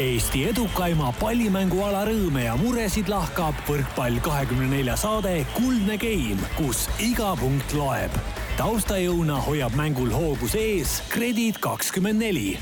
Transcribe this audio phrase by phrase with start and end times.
[0.00, 7.34] Eesti edukaima pallimänguala rõõme ja muresid lahkab võrkpall kahekümne nelja saade Kuldne Game, kus iga
[7.36, 8.16] punkt loeb.
[8.56, 12.56] taustajõuna hoiab mängul hoogus ees Kredit kakskümmend neli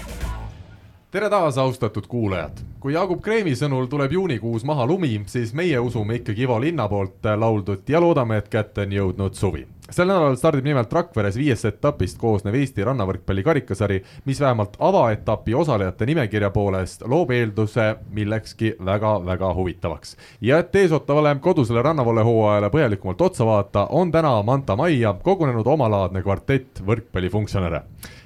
[1.11, 2.65] tere taas, austatud kuulajad!
[2.83, 7.31] kui Jaagup Kreemi sõnul tuleb juunikuus maha lumi, siis meie usume ikkagi Ivo Linna poolt
[7.37, 12.19] lauldut ja loodame, et kätte on jõudnud suvi sel nädalal stardib nimelt Rakveres viiest etapist
[12.19, 20.17] koosnev Eesti rannavõrkpalli karikasari, mis vähemalt avaetapi osalejate nimekirja poolest loob eelduse millekski väga-väga huvitavaks.
[20.41, 26.83] ja et eesootavale kodusele rannavalehooajale põhjalikumalt otsa vaadata, on täna Manta Majja kogunenud omalaadne kvartett
[26.87, 27.83] võrkpallifunktsionäre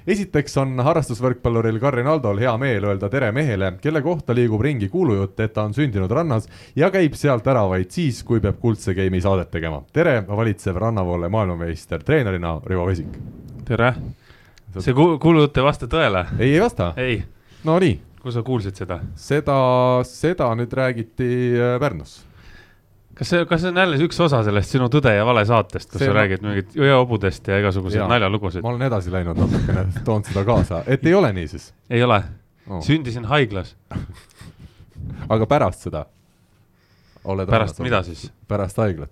[0.07, 5.39] esiteks on harrastusvõrkpalluril Karin Aldol hea meel öelda tere mehele, kelle kohta liigub ringi kuulujutt,
[5.39, 6.47] et ta on sündinud rannas
[6.77, 9.81] ja käib sealt ära vaid siis, kui peab Kuldse Game'i saadet tegema.
[9.93, 13.17] tere, valitsev rannavoole maailmameister treenerina Rivo Vesik.
[13.65, 13.93] tere.
[14.79, 16.25] see ku-, kuulujutt ei vasta tõele?
[16.39, 16.93] ei, ei vasta?
[16.97, 17.23] ei.
[17.63, 17.99] Nonii.
[18.21, 18.99] kus sa kuulsid seda?
[19.15, 19.57] seda,
[20.03, 22.21] seda nüüd räägiti äh, Pärnus
[23.15, 26.01] kas see, kas see on jälle üks osa sellest sinu Tõde ja vale saatest, kus
[26.01, 26.21] see sa ma...
[26.21, 28.65] räägid mingit jõeobudest ja igasuguseid ja, naljalugusid?
[28.65, 31.69] ma olen edasi läinud natukene, toonud seda kaasa, et ei ole nii siis?
[31.89, 32.21] ei ole
[32.67, 33.75] oh., sündisin haiglas
[35.33, 36.05] aga pärast seda?
[37.23, 38.27] pärast mida siis?
[38.47, 39.11] pärast haiglat.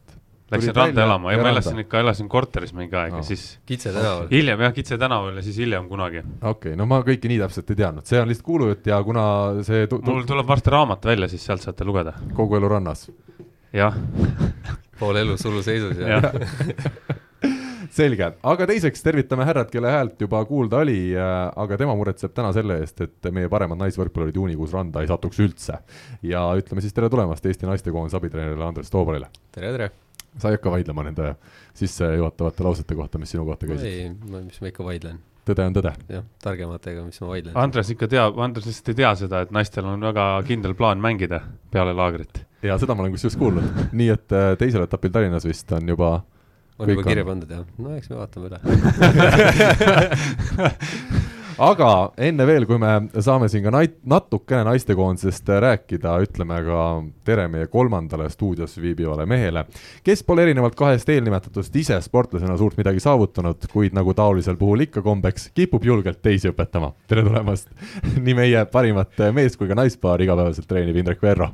[0.53, 3.21] Läksin randa elama ja ma elasin ikka, elasin korteris mingi aeg no.
[3.23, 3.57] ja siis.
[3.65, 4.27] Kitse tänaval.
[4.29, 6.21] hiljem jah, Kitse tänaval ja siis hiljem kunagi.
[6.21, 9.25] okei okay,, no ma kõike nii täpselt ei teadnud, see on lihtsalt kuulujutt ja kuna
[9.65, 9.87] see.
[9.95, 12.13] mul tuleb varsti raamat välja, siis sealt saate lugeda.
[12.37, 13.07] kogu elu rannas
[13.73, 13.95] jah
[14.99, 16.31] pool elu suluseisus ja, ja.
[17.97, 22.79] selge, aga teiseks tervitame härrat, kelle häält juba kuulda oli, aga tema muretseb täna selle
[22.81, 25.77] eest, et meie paremad naisvõrkpallurid juunikuus randa ei satuks üldse.
[26.25, 29.29] ja ütleme siis tere tulemast Eesti naistekoondise abitreenerile Andres Toobalile.
[29.51, 29.91] tere, tere!
[30.37, 31.35] sa ei hakka vaidlema nende
[31.77, 33.85] sissejuhatavate lausete kohta, mis sinu kohta käisid?
[33.85, 35.91] ei, mis ma ikka vaidlen tõde on tõde.
[36.09, 37.57] jah, targematega, mis ma vaidlen.
[37.59, 41.41] Andres ikka teab, Andres lihtsalt ei tea seda, et naistel on väga kindel plaan mängida
[41.73, 42.42] peale laagrit.
[42.63, 46.09] Ja seda ma olen kusjuures kuulnud, nii et äh, teisel etapil Tallinnas vist on juba
[46.79, 48.59] on juba kirja pandud jah, no eks me vaatame üle
[51.57, 52.91] aga enne veel, kui me
[53.23, 56.83] saame siin ka nait-, natukene naistekoondisest rääkida, ütleme ka
[57.27, 59.65] tere meie kolmandale stuudios viibivale mehele,
[60.05, 65.03] kes pole erinevalt kahest eelnimetatust ise sportlasena suurt midagi saavutanud, kuid nagu taolisel puhul ikka
[65.05, 66.93] kombeks, kipub julgelt teisi õpetama.
[67.07, 67.69] tere tulemast
[68.25, 71.51] nii meie parimat mees kui ka naispaari igapäevaselt treenib Indrek Verro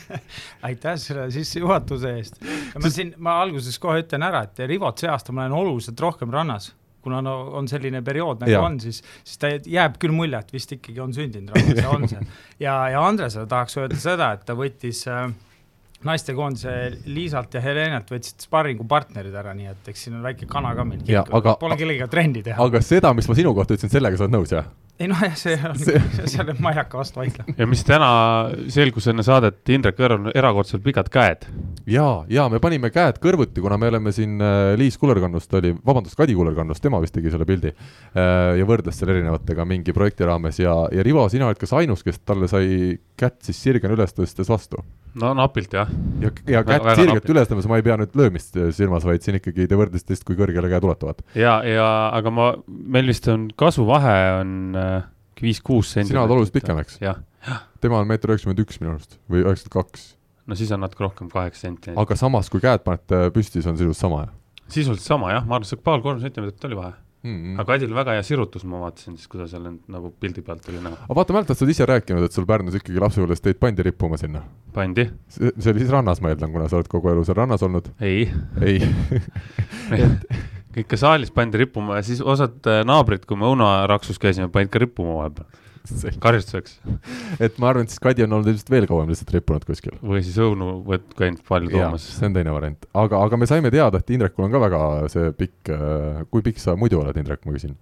[0.68, 2.42] aitäh selle sissejuhatuse eest.
[2.82, 6.32] ma siin, ma alguses kohe ütlen ära, et Rivot see aasta ma olen oluliselt rohkem
[6.34, 6.72] rannas
[7.04, 8.62] kuna no on selline periood nagu ja.
[8.64, 12.08] on, siis, siis ta jääb küll mulje, et vist ikkagi on sündinud rahvas ja on
[12.10, 12.26] see.
[12.66, 15.28] ja, ja Andresele tahaks öelda seda, et ta võttis äh,
[16.06, 16.74] naistekoondise
[17.12, 21.02] Liisalt ja Helenalt võtsid sparringupartnerid ära, nii et eks siin on väike kana ka meil
[21.60, 22.60] pole kellegagi trenni teha.
[22.64, 24.70] aga seda, mis ma sinu kohta ütlesin, sellega sa oled nõus, jah?
[25.00, 27.54] ei noh, jah, see on see..., seal ma ei hakka vastu vaidlema.
[27.56, 28.10] ja mis täna
[28.72, 31.46] selgus enne saadet, Indrek Õõr on erakordselt pikad käed.
[31.88, 36.18] ja, ja me panime käed kõrvuti, kuna me oleme siin äh, Liis Kullerkannust oli, vabandust,
[36.20, 40.60] Kadi Kullerkannust, tema vist tegi selle pildi äh, ja võrdles selle erinevatega mingi projekti raames
[40.60, 44.52] ja, ja Rivo, sina oled kas ainus, kes talle sai kätt siis sirgena üles tõstes
[44.52, 44.84] vastu?
[45.18, 45.90] No napilt jah.
[46.22, 49.66] ja, ja kätt sirgelt üles tõmbas, ma ei pea nüüd löömist silmas, vaid siin ikkagi
[49.70, 51.24] te võrdlesite vist, kui kõrgele käed ulatuvad.
[51.38, 54.94] ja, ja aga ma, meil vist on kasvuvahe on äh,
[55.42, 56.12] viis-kuus senti.
[56.12, 57.00] sina oled oluliselt pikem, eks?
[57.80, 60.08] tema on meeter üheksakümmend üks minu arust või üheksakümmend kaks.
[60.46, 61.96] no siis on natuke rohkem, kaheksa senti.
[61.98, 64.34] aga samas, kui käed panete püsti, see on sisuliselt sama, jah?
[64.70, 67.36] sisuliselt sama jah, ma arvan, see paar-kolm sentimeetrit oli vahe mm.
[67.36, 67.60] -hmm.
[67.60, 70.82] aga Kadil väga hea sirutus, ma vaatasin siis, kui ta seal nagu pildi pealt oli
[70.82, 70.96] näha.
[71.06, 74.20] aga vaata, mäletad, sa oled ise rääkinud, et sul Pärnus ikkagi lapsepõlves teid pandi rippuma
[74.20, 74.42] sinna?
[74.74, 75.08] pandi.
[75.28, 77.92] see oli siis rannas, ma eeldan, kuna sa oled kogu elu seal rannas olnud?
[78.00, 78.28] ei.
[78.62, 78.80] ei
[80.04, 84.70] et ikka saalis pandi rippuma ja siis osad äh, naabrid, kui me õunaraksus käisime, panid
[84.72, 85.48] ka rippuma vahepeal
[86.24, 86.78] karistuseks.
[87.40, 89.98] et ma arvan, et siis Kadi on olnud ilmselt veel kauem lihtsalt rippunud kuskil.
[90.02, 92.08] või siis õunu võt-, käinud palju toomas.
[92.16, 94.82] see on teine variant, aga, aga me saime teada, et Indrekul on ka väga
[95.12, 97.76] see pikk, äh, kui pikk sa muidu oled, Indrek, ma küsin?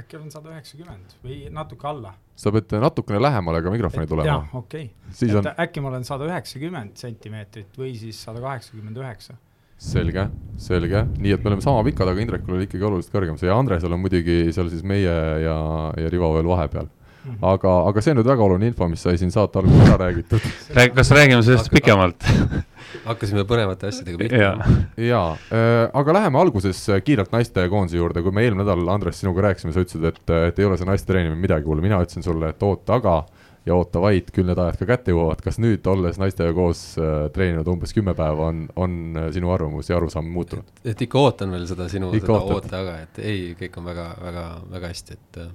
[0.00, 2.14] äkki olen sada üheksakümmend või natuke alla.
[2.38, 4.28] sa pead natukene lähemale ka mikrofoni tulema.
[4.30, 5.28] jah, okei okay..
[5.28, 5.52] et on...
[5.66, 9.36] äkki ma olen sada üheksakümmend sentimeetrit või siis sada kaheksakümmend üheksa
[9.80, 10.28] selge,
[10.60, 13.94] selge, nii et me oleme sama pikad, aga Indrekul oli ikkagi oluliselt kõrgem, see Andresel
[13.96, 15.14] on muidugi seal siis meie
[15.46, 15.60] ja,
[15.96, 17.30] ja Rivo veel vahepeal mm.
[17.30, 17.38] -hmm.
[17.52, 20.44] aga, aga see on nüüd väga oluline info, mis sai siin saate alguses ära räägitud
[20.76, 20.94] Rääg,.
[20.94, 22.28] kas räägime sellest pikemalt
[23.10, 24.70] hakkasime põnevate asjadega pihta.
[25.00, 29.72] jaa äh,, aga läheme alguses kiirelt naistekoondise juurde, kui me eelmine nädal, Andres, sinuga rääkisime,
[29.72, 32.68] sa ütlesid, et, et ei ole see naiste treenimine midagi, kuule, mina ütlesin sulle, et
[32.68, 33.22] oota, aga
[33.66, 37.26] ja oota vaid, küll need ajad ka kätte jõuavad, kas nüüd, olles naistega koos äh,
[37.34, 40.70] treeninud umbes kümme päeva, on, on äh, sinu arvamus ja arusaam muutunud?
[40.84, 44.46] et ikka ootan veel seda sinu seda oota, aga et ei, kõik on väga, väga,
[44.70, 45.52] väga hästi, et äh,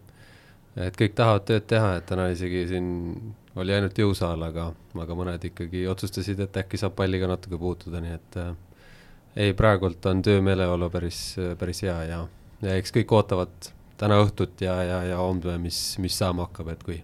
[0.86, 2.88] et kõik tahavad tööd teha, et täna isegi siin
[3.56, 4.68] oli ainult jõusaal, aga,
[5.02, 8.54] aga mõned ikkagi otsustasid, et äkki saab palliga natuke puutuda, nii et äh,
[9.48, 11.24] ei, praegult on töömeeleolu päris,
[11.60, 12.22] päris hea ja,
[12.62, 16.84] ja eks kõik ootavad täna õhtut ja, ja, ja homme, mis, mis saama hakkab, et
[16.86, 17.02] kui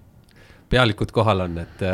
[0.71, 1.87] pealikud kohal on, et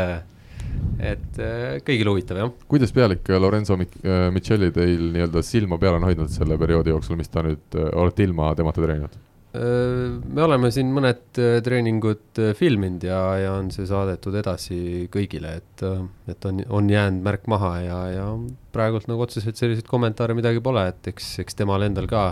[1.02, 1.38] et
[1.86, 2.50] kõigil huvitav, jah.
[2.70, 7.46] kuidas pealik Lorenzo Michelli teil nii-öelda silma peal on hoidnud selle perioodi jooksul, mis ta
[7.46, 9.16] nüüd, olete ilma temata treeninud?
[9.58, 15.84] me oleme siin mõned treeningud filminud ja, ja on see saadetud edasi kõigile, et,
[16.30, 18.28] et on, on jäänud märk maha ja, ja
[18.76, 22.28] praegult nagu otseselt selliseid kommentaare midagi pole, et eks, eks temal endal ka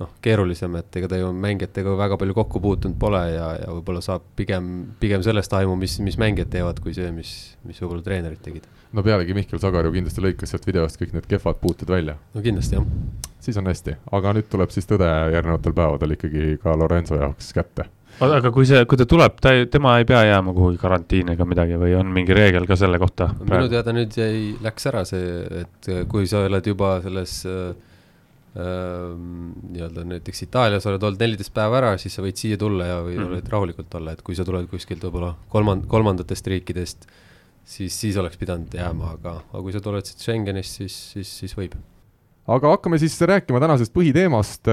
[0.00, 4.02] noh, keerulisem, et ega ta ju mängijatega väga palju kokku puutunud pole ja, ja võib-olla
[4.04, 4.70] saab pigem,
[5.00, 7.32] pigem sellest aimu, mis, mis mängijad teevad, kui see, mis,
[7.68, 8.68] mis võib-olla treenerid tegid.
[8.92, 12.18] no pealegi Mihkel Sagar ju kindlasti lõikas sealt videost kõik need kehvad puuted välja.
[12.34, 13.34] no kindlasti, jah.
[13.40, 17.88] siis on hästi, aga nüüd tuleb siis tõde järgnevatel päevadel ikkagi ka Lorenzo jaoks kätte
[18.24, 21.76] aga kui see, kui ta tuleb, ta, tema ei pea jääma kuhugi karantiini ega midagi
[21.80, 23.30] või on mingi reegel ka selle kohta?
[23.42, 27.85] minu teada nüüd jäi, läks ära see, et kui sa oled juba selles äh,
[28.56, 33.18] nii-öelda näiteks Itaalias oled olnud neliteist päeva ära, siis sa võid siia tulla ja võid
[33.20, 33.50] mm -hmm.
[33.52, 37.04] rahulikult olla, et kui sa tuled kuskilt võib-olla kolmand-, kolmandatest riikidest,
[37.64, 41.56] siis, siis oleks pidanud jääma, aga, aga kui sa tuled siit Schengenist, siis, siis, siis
[41.56, 41.76] võib
[42.46, 44.68] aga hakkame siis rääkima tänasest põhiteemast.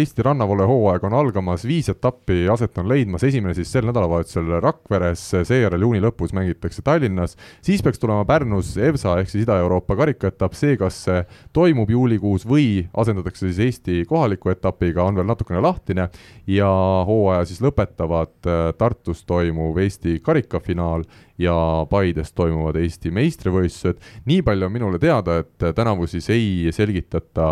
[0.00, 5.24] Eesti rannavoole hooaeg on algamas, viis etappi aset on leidmas, esimene siis sel nädalavahetusel Rakveres,
[5.48, 10.78] seejärel juuni lõpus mängitakse Tallinnas, siis peaks tulema Pärnus EVSA ehk siis Ida-Euroopa karikaetapp, see,
[10.80, 11.20] kas see
[11.56, 16.08] toimub juulikuus või asendatakse siis Eesti kohaliku etapiga, on veel natukene lahtine.
[16.48, 16.68] Ja
[17.08, 18.40] hooaja siis lõpetavad
[18.78, 21.04] Tartus toimuv Eesti karikafinaal
[21.38, 21.54] ja
[21.90, 24.00] Paides toimuvad Eesti meistrivõistlused.
[24.26, 27.46] nii palju on minule teada, et tänavu siis ei selgitata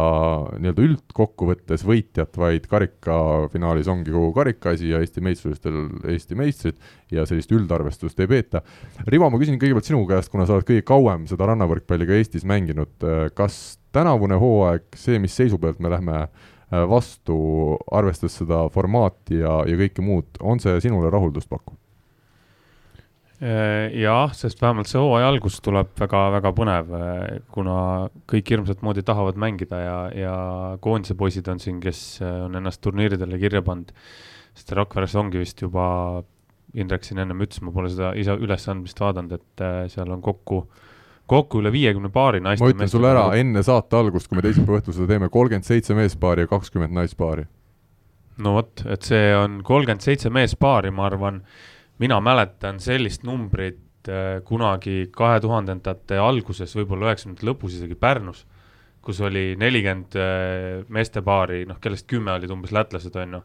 [0.58, 6.82] nii-öelda üldkokkuvõttes võitjat, vaid karikafinaalis ongi kogu karikaasi ja Eesti meistrivõistlustel Eesti meistrid
[7.14, 8.62] ja sellist üldarvestust ei peeta.
[9.06, 12.46] Rivo, ma küsin kõigepealt sinu käest, kuna sa oled kõige kauem seda rannavõrkpalli ka Eestis
[12.48, 13.08] mänginud,
[13.38, 16.26] kas tänavune hooaeg, see, mis seisu pealt me lähme
[16.90, 17.36] vastu,
[17.94, 21.78] arvestades seda formaati ja, ja kõike muud, on see sinule rahuldust pakkuv?
[23.36, 27.74] Äh, jah, sest vähemalt see hooaja algus tuleb väga-väga põnev, äh, kuna
[28.32, 30.36] kõik hirmsat moodi tahavad mängida ja, ja
[30.80, 33.92] koondise poisid on siin, kes äh, on ennast turniiridele kirja pannud.
[34.56, 36.24] sest Rakveres ongi vist juba,
[36.76, 39.62] Indrek siin ennem ütles, ma pole seda ise ülesandmist vaadanud, et
[39.92, 40.62] seal on kokku,
[41.28, 42.64] kokku üle viiekümne paari naiste.
[42.64, 45.96] ma ütlen sulle ära enne saate algust, kui me teisipäeva õhtul seda teeme, kolmkümmend seitse
[45.96, 47.46] meespaari ja kakskümmend naispaari.
[48.40, 51.44] no vot, et see on kolmkümmend seitse meespaari, ma arvan
[52.02, 58.44] mina mäletan sellist numbrit äh, kunagi kahe tuhandendate alguses, võib-olla üheksakümnendate lõpus isegi Pärnus,
[59.04, 63.42] kus oli nelikümmend äh, meestepaari, noh, kellest kümme olid umbes lätlased, on ju.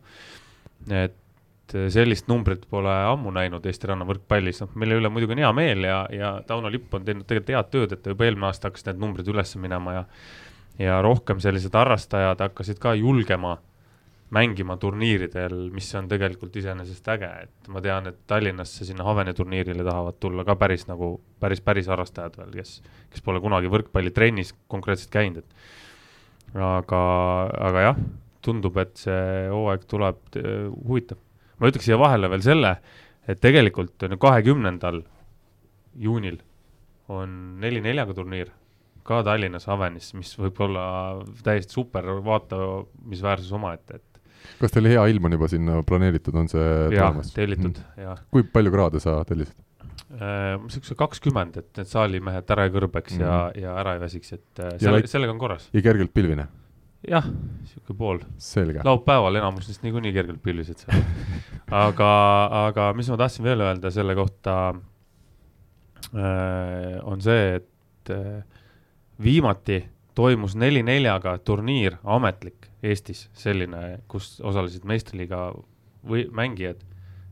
[0.89, 5.55] et äh, sellist numbrit pole ammu näinud Eesti rannavõrkpallis, noh, mille üle muidugi on hea
[5.55, 8.91] meel ja, ja Tauno Lipp on teinud tegelikult head tööd, et juba eelmine aasta hakkasid
[8.91, 10.07] need numbrid üles minema ja
[10.79, 13.57] ja rohkem sellised harrastajad hakkasid ka julgema
[14.31, 19.83] mängima turniiridel, mis on tegelikult iseenesest äge, et ma tean, et Tallinnasse sinna Haveni turniirile
[19.83, 21.13] tahavad tulla ka päris nagu,
[21.43, 22.77] päris, päris harrastajad veel, kes,
[23.11, 27.01] kes pole kunagi võrkpallitrennis konkreetselt käinud, et aga,
[27.71, 27.99] aga jah,
[28.45, 30.39] tundub, et see hooaeg tuleb
[30.87, 31.19] huvitav.
[31.59, 32.77] ma ütleks siia vahele veel selle,
[33.27, 35.03] et tegelikult kahekümnendal
[35.99, 36.39] juunil
[37.11, 38.53] on neli neljaga turniir
[39.03, 40.85] ka Tallinnas Avenis, mis võib olla
[41.43, 44.10] täiesti super vaatamisväärsus omaette, et
[44.61, 48.23] kas teil hea ilm on juba sinna planeeritud, on see jah, tellitud mm., jah.
[48.33, 49.57] kui palju kraade sa tellisid?
[50.11, 54.33] niisuguse äh, kakskümmend, et need saalimehed ära ei kõrbeks mm ja, ja ära ei väsiks,
[54.35, 55.69] et äh, selle, sellega on korras.
[55.71, 56.47] ja kergelt pilvine?
[57.07, 58.19] jah, niisugune pool.
[58.83, 61.03] laupäeval enamus neist niikuinii kergelt pilvisid seal
[61.85, 62.11] aga,
[62.67, 64.57] aga mis ma tahtsin veel öelda selle kohta
[66.11, 68.43] äh,, on see, et äh,
[69.21, 69.83] viimati
[70.15, 75.51] toimus neli neljaga turniir, ametlik Eestis, selline, kus osalesid meistriliiga
[76.07, 76.81] või mängijad,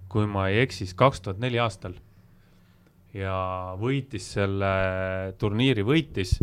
[0.09, 1.97] kui ma ei eksi, siis kaks tuhat neli aastal.
[3.13, 4.69] ja võitis selle
[5.41, 6.35] turniiri, võitis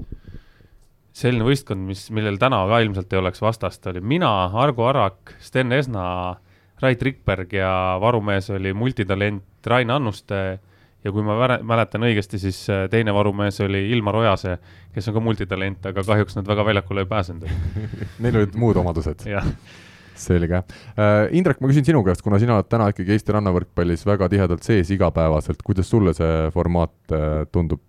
[1.17, 5.73] selline võistkond, mis, millel täna ka ilmselt ei oleks vastast, oli mina, Argo Arak, Sten
[5.73, 6.37] Esna,
[6.83, 7.71] Rait Rikberg ja
[8.03, 10.59] varumees oli multitalent Rain Annuste
[11.07, 14.57] ja kui ma mäletan õigesti, siis äh, teine varumees oli Ilmar Ojase,
[14.95, 17.47] kes on ka multitalent, aga kahjuks nad väga väljakule ei pääsenud
[18.25, 19.27] Neil olid muud omadused
[20.17, 20.63] selge.
[20.97, 24.65] Äh, Indrek, ma küsin sinu käest, kuna sina oled täna ikkagi Eesti rannavõrkpallis väga tihedalt
[24.65, 27.85] sees igapäevaselt, kuidas sulle see formaat äh, tundub,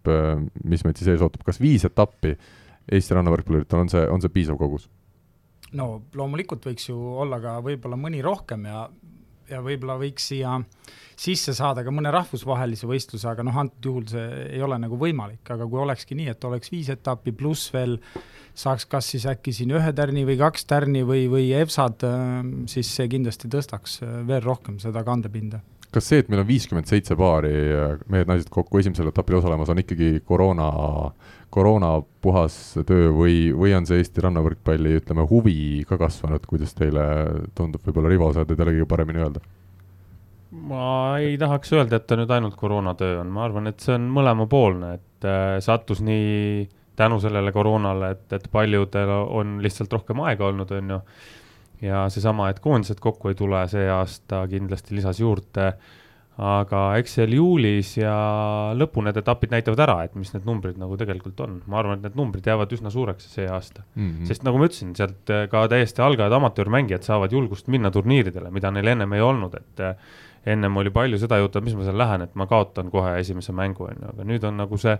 [0.67, 2.35] mis meid siis ees ootab, kas viis etappi
[2.91, 4.89] Eesti rannavõrkpalluritel on see, on see piisav kogus?
[5.75, 8.85] no loomulikult võiks ju olla ka võib-olla mõni rohkem ja
[9.51, 10.57] ja võib-olla võiks siia
[11.17, 14.25] sisse saada ka mõne rahvusvahelise võistluse, aga noh, antud juhul see
[14.57, 17.97] ei ole nagu võimalik, aga kui olekski nii, et oleks viis etappi pluss veel
[18.57, 22.13] saaks kas siis äkki siin ühe tärni või kaks tärni või, või EFSA-d,
[22.69, 23.99] siis see kindlasti tõstaks
[24.29, 25.61] veel rohkem seda kandepinda
[25.93, 27.51] kas see, et meil on viiskümmend seitse paari
[28.11, 30.67] mehed-naised kokku esimesel etapil osalemas, on ikkagi koroona,
[31.53, 37.05] koroona puhas töö või, või on see Eesti rannavõrkpalli, ütleme, huvi ka kasvanud, kuidas teile
[37.55, 39.43] tundub, võib-olla Rivo, sa tead jällegi paremini öelda
[40.51, 44.07] ma ei tahaks öelda, et ta nüüd ainult koroonatöö on, ma arvan, et see on
[44.15, 46.67] mõlemapoolne, et äh, sattus nii
[46.97, 51.01] tänu sellele koroonale, et, et paljudel on lihtsalt rohkem aega olnud, on ju.
[51.81, 55.71] Ja seesama, et koondised kokku ei tule, see aasta kindlasti lisas juurde.
[56.37, 58.11] aga eks seal juulis ja
[58.77, 61.55] lõpu need etapid näitavad ära, et mis need numbrid nagu tegelikult on.
[61.65, 64.03] ma arvan, et need numbrid jäävad üsna suureks see aasta mm.
[64.11, 64.27] -hmm.
[64.29, 68.93] sest nagu ma ütlesin, sealt ka täiesti algajad amatöörmängijad saavad julgust minna turniiridele, mida neil
[68.93, 69.81] ennem ei olnud, et
[70.45, 73.55] ennem oli palju seda juttu, et mis ma seal lähen, et ma kaotan kohe esimese
[73.55, 74.95] mängu, on ju, aga nüüd on nagu see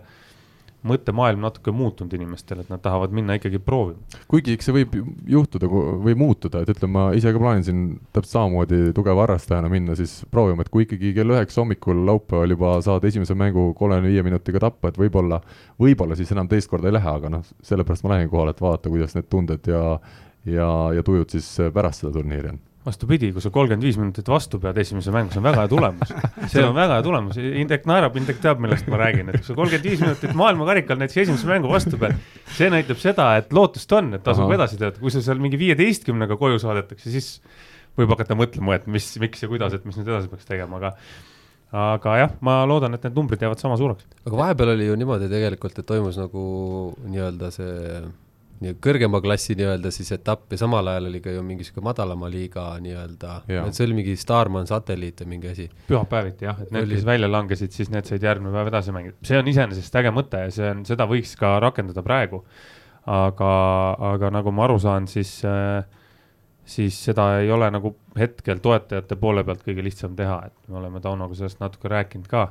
[0.86, 3.98] mõttemaailm natuke muutunud inimestel, et nad tahavad minna ikkagi proovima.
[4.30, 4.94] kuigi eks see võib
[5.26, 7.80] juhtuda või muutuda, et ütleme, ma ise ka plaanin siin
[8.12, 12.76] täpselt samamoodi tugeva harrastajana minna siis proovima, et kui ikkagi kell üheksa hommikul laupäeval juba
[12.84, 15.40] saad esimese mängu kolmekümne viie minutiga tappa, et võib-olla,
[15.82, 18.92] võib-olla siis enam teist korda ei lähe, aga noh, sellepärast ma lähen kohale, et vaadata,
[18.92, 19.98] kuidas need tunded ja
[20.46, 24.60] ja, ja tujud siis pärast seda turniiri on vastupidi, kui sa kolmkümmend viis minutit vastu
[24.62, 26.12] pead esimese mängu, see on väga hea tulemus.
[26.52, 29.56] see on väga hea tulemus, Indrek naerab, Indrek teab, millest ma räägin, et kui sa
[29.58, 32.14] kolmkümmend viis minutit maailmakarikal näiteks esimese mängu vastu pead,
[32.56, 36.38] see näitab seda, et lootust on, et tasub edasi töötada, kui sa seal mingi viieteistkümnega
[36.40, 37.32] koju saadetakse, siis
[37.98, 40.94] võib hakata mõtlema, et mis, miks ja kuidas, et mis nüüd edasi peaks tegema, aga
[41.68, 44.06] aga jah, ma loodan, et need numbrid jäävad sama suureks.
[44.24, 46.46] aga vahepeal oli ju niimoodi tegelikult, et toimus nagu
[47.04, 48.00] nii-öelda see
[48.82, 52.64] kõrgema klassi nii-öelda siis etapp ja samal ajal oli ka ju mingi sihuke madalama liiga
[52.82, 53.34] nii-öelda,
[53.74, 55.68] see oli mingi Starman satelliit või mingi asi.
[55.90, 59.38] pühapäeviti jah, et need, kes välja langesid, siis need said järgmine päev edasi mängida, see
[59.38, 62.42] on iseenesest äge mõte ja see on, seda võiks ka rakendada praegu.
[63.08, 63.52] aga,
[64.14, 65.86] aga nagu ma aru saan, siis äh,
[66.68, 71.00] siis seda ei ole nagu hetkel toetajate poole pealt kõige lihtsam teha, et me oleme
[71.00, 72.50] Taunoga sellest natuke rääkinud ka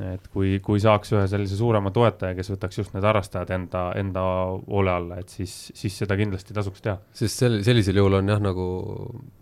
[0.00, 4.22] et kui, kui saaks ühe sellise suurema toetaja, kes võtaks just need harrastajad enda, enda
[4.64, 6.96] hoole alla, et siis, siis seda kindlasti tasuks teha.
[7.16, 8.66] sest sel-, sellisel juhul on jah, nagu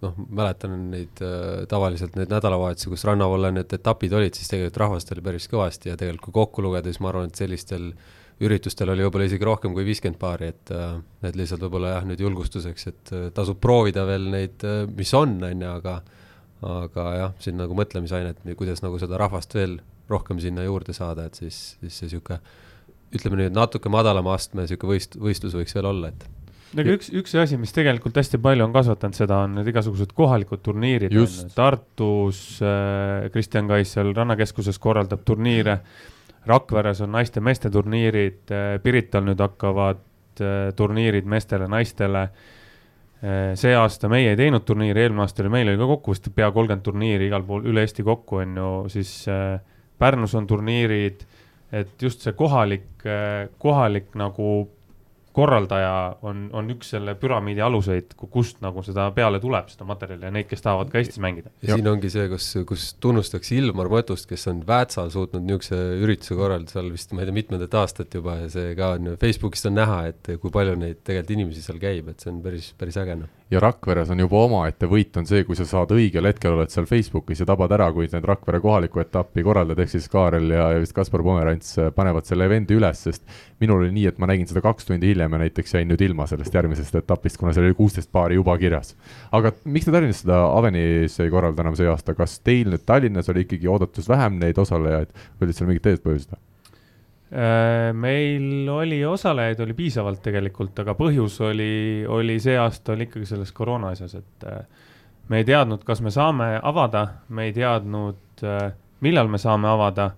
[0.02, 5.14] noh, mäletan neid äh, tavaliselt neid nädalavahetusi, kus rannavalla need etapid olid, siis tegelikult rahvast
[5.14, 7.92] oli päris kõvasti ja tegelikult kui kokku lugeda, siis ma arvan, et sellistel
[8.40, 12.24] üritustel oli võib-olla isegi rohkem kui viiskümmend paari, et, äh, et lihtsalt võib-olla jah, nüüd
[12.24, 16.00] julgustuseks, et äh, tasub proovida veel neid, äh, mis on, on ju, aga
[16.60, 19.78] aga jah, siin nagu mõtlemisainet, kuidas nagu seda rahvast veel
[20.10, 22.40] rohkem sinna juurde saada, et siis, siis see niisugune
[23.14, 26.26] ütleme nüüd natuke madalama astme niisugune võist-, võistlus võiks veel olla, et
[26.74, 30.14] no aga üks, üks asi, mis tegelikult hästi palju on kasvatanud seda, on need igasugused
[30.16, 31.16] kohalikud turniirid.
[31.56, 35.80] Tartus äh, Kristjan Kais seal rannakeskuses korraldab turniire.
[36.46, 43.50] Rakveres on naiste-meeste turniirid äh,, Pirital nüüd hakkavad äh, turniirid meestele-naistele äh,.
[43.60, 46.48] see aasta meie ei teinud turniiri, eelmine aasta oli, meil oli ka kokku vist pea
[46.54, 49.58] kolmkümmend turniiri igal pool üle Eesti kokku on ju, siis äh,
[50.00, 51.24] Pärnus on turniirid,
[51.76, 53.04] et just see kohalik,
[53.60, 54.50] kohalik nagu
[55.32, 60.32] korraldaja on, on üks selle püramiidi aluseid, kust nagu seda peale tuleb, seda materjali ja
[60.34, 61.52] neid, kes tahavad ka Eestis mängida.
[61.62, 66.38] ja siin ongi see, kus, kus tunnustatakse Ilmar Mõtust, kes on Väätsal suutnud niisuguse ürituse
[66.38, 69.78] korraldada seal vist, ma ei tea, mitmendat aastat juba ja see ka on Facebookist on
[69.78, 73.20] näha, et kui palju neid tegelikult inimesi seal käib, et see on päris, päris äge
[73.22, 76.70] noh ja Rakveres on juba omaette võit on see, kui sa saad õigel hetkel, oled
[76.70, 80.68] seal Facebookis ja tabad ära, kui need Rakvere kohalikku etappi korraldad, ehk siis Kaarel ja,
[80.74, 83.24] ja vist Kaspar Pomerants äh, panevad selle event'i üles, sest
[83.62, 86.28] minul oli nii, et ma nägin seda kaks tundi hiljem ja näiteks jäin nüüd ilma
[86.30, 88.94] sellest järgmisest etapist, kuna seal oli kuusteist paari juba kirjas.
[89.32, 93.32] aga miks te Tallinnas seda Avenis ei korralda enam see aasta, kas teil nüüd Tallinnas
[93.34, 96.38] oli ikkagi oodatus vähem neid osalejaid või olid seal mingid teised põhjused?
[97.30, 103.28] Äh, meil oli osalejaid oli piisavalt tegelikult, aga põhjus oli, oli see aasta oli ikkagi
[103.28, 104.88] selles koroona asjas, et äh,
[105.30, 108.72] me ei teadnud, kas me saame avada, me ei teadnud, äh,
[109.06, 110.10] millal me saame avada.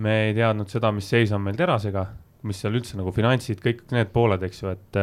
[0.00, 2.06] me ei teadnud seda, mis seis on meil terasega,
[2.46, 4.98] mis seal üldse nagu finantsid, kõik need pooled, eks ju, et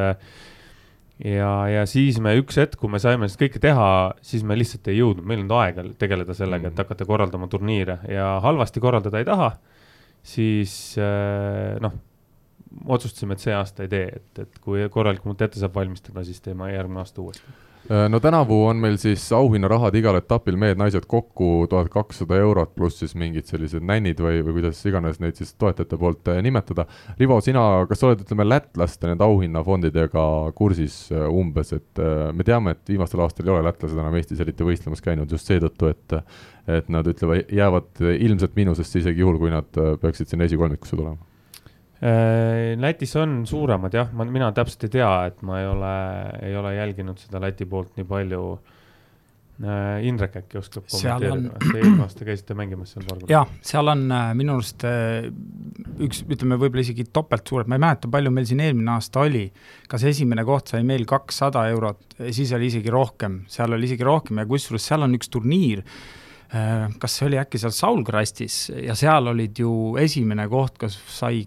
[1.27, 3.89] ja, ja siis me üks hetk, kui me saime seda kõike teha,
[4.25, 6.87] siis me lihtsalt ei jõudnud, meil ei olnud aega tegeleda sellega, et mm.
[6.87, 9.51] hakata korraldama turniire ja halvasti korraldada ei taha
[10.27, 11.93] siis äh, noh,
[12.85, 16.71] otsustasime, et see aasta ei tee, et, et kui korralikumalt ette saab valmistada, siis teeme
[16.73, 17.57] järgmine aasta uuesti
[17.91, 22.99] Äh, no tänavu on meil siis auhinnarahad igal etapil mehed-naised kokku tuhat kakssada eurot, pluss
[22.99, 26.83] siis mingid sellised nännid või, või kuidas iganes neid siis toetajate poolt äh, nimetada.
[27.19, 30.25] Rivo, sina, kas sa oled, ütleme, lätlaste nende auhinnafondidega
[30.57, 32.03] kursis äh, umbes, et
[32.35, 35.93] me teame, et viimastel aastatel ei ole lätlased enam Eestis eriti võistlemas käinud just seetõttu,
[35.93, 36.19] et
[36.67, 41.36] et nad ütlevad, jäävad ilmselt miinusesse isegi juhul, kui nad peaksid sinna esikolmikusse tulema
[41.97, 45.93] Lätis on suuremad jah, ma, mina täpselt ei tea, et ma ei ole,
[46.45, 48.41] ei ole jälginud seda Läti poolt nii palju.
[49.57, 53.25] Äh, Indrek äkki oskab kommenteerida, te eelmine aasta käisite mängimas seal korda?
[53.31, 58.11] jah, seal on äh, minu arust üks, ütleme võib-olla isegi topelt suured, ma ei mäleta,
[58.13, 59.47] palju meil siin eelmine aasta oli.
[59.89, 64.43] kas esimene koht sai meil kakssada eurot, siis oli isegi rohkem, seal oli isegi rohkem
[64.43, 65.81] ja kusjuures seal on üks turniir
[66.47, 71.41] kas see oli äkki seal Saulgrastis ja seal olid ju esimene koht, kas sai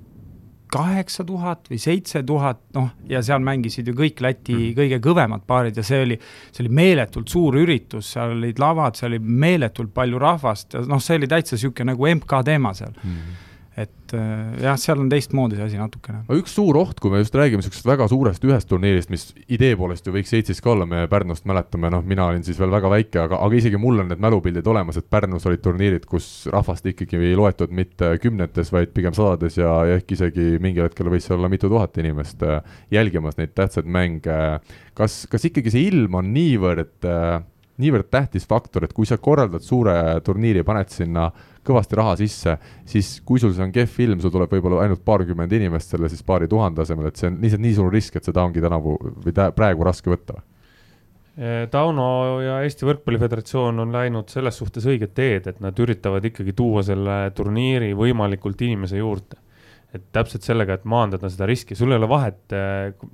[0.73, 4.79] kaheksa tuhat või seitse tuhat, noh, ja seal mängisid ju kõik Läti mm.
[4.79, 6.19] kõige kõvemad paarid ja see oli,
[6.51, 11.03] see oli meeletult suur üritus, seal olid lavad, seal oli meeletult palju rahvast ja noh,
[11.03, 13.47] see oli täitsa niisugune nagu MK teema seal mm
[13.81, 16.23] et äh, jah, seal on teistmoodi see asi natukene.
[16.27, 19.77] aga üks suur oht, kui me just räägime niisugusest väga suurest ühest turniirist, mis idee
[19.79, 22.91] poolest ju võiks Eestis ka olla, me Pärnust mäletame, noh, mina olin siis veel väga
[22.93, 26.87] väike, aga, aga isegi mul on need mälupildid olemas, et Pärnus olid turniirid, kus rahvast
[26.93, 31.29] ikkagi ei loetud mitte kümnetes, vaid pigem sadades ja, ja ehk isegi mingil hetkel võis
[31.29, 32.61] seal olla mitu tuhat inimest äh,
[32.93, 34.61] jälgimas neid tähtsaid mänge.
[34.95, 37.41] kas, kas ikkagi see ilm on niivõrd äh,
[37.81, 39.95] niivõrd tähtis faktor, et kui sa korraldad suure
[40.25, 41.31] turniiri, paned sinna
[41.67, 42.57] kõvasti raha sisse,
[42.89, 46.25] siis kui sul see on kehv film, sul tuleb võib-olla ainult paarkümmend inimest selle siis
[46.27, 49.37] paari tuhande asemel, et see on lihtsalt nii suur risk, et seda ongi tänavu või
[49.57, 50.41] praegu raske võtta?
[51.71, 52.07] Tauno
[52.43, 56.83] ja Eesti Võrkpalli Föderatsioon on läinud selles suhtes õiget teed, et nad üritavad ikkagi tuua
[56.85, 59.39] selle turniiri võimalikult inimese juurde.
[59.91, 62.53] et täpselt sellega, et maandada seda riski, sul ei ole vahet,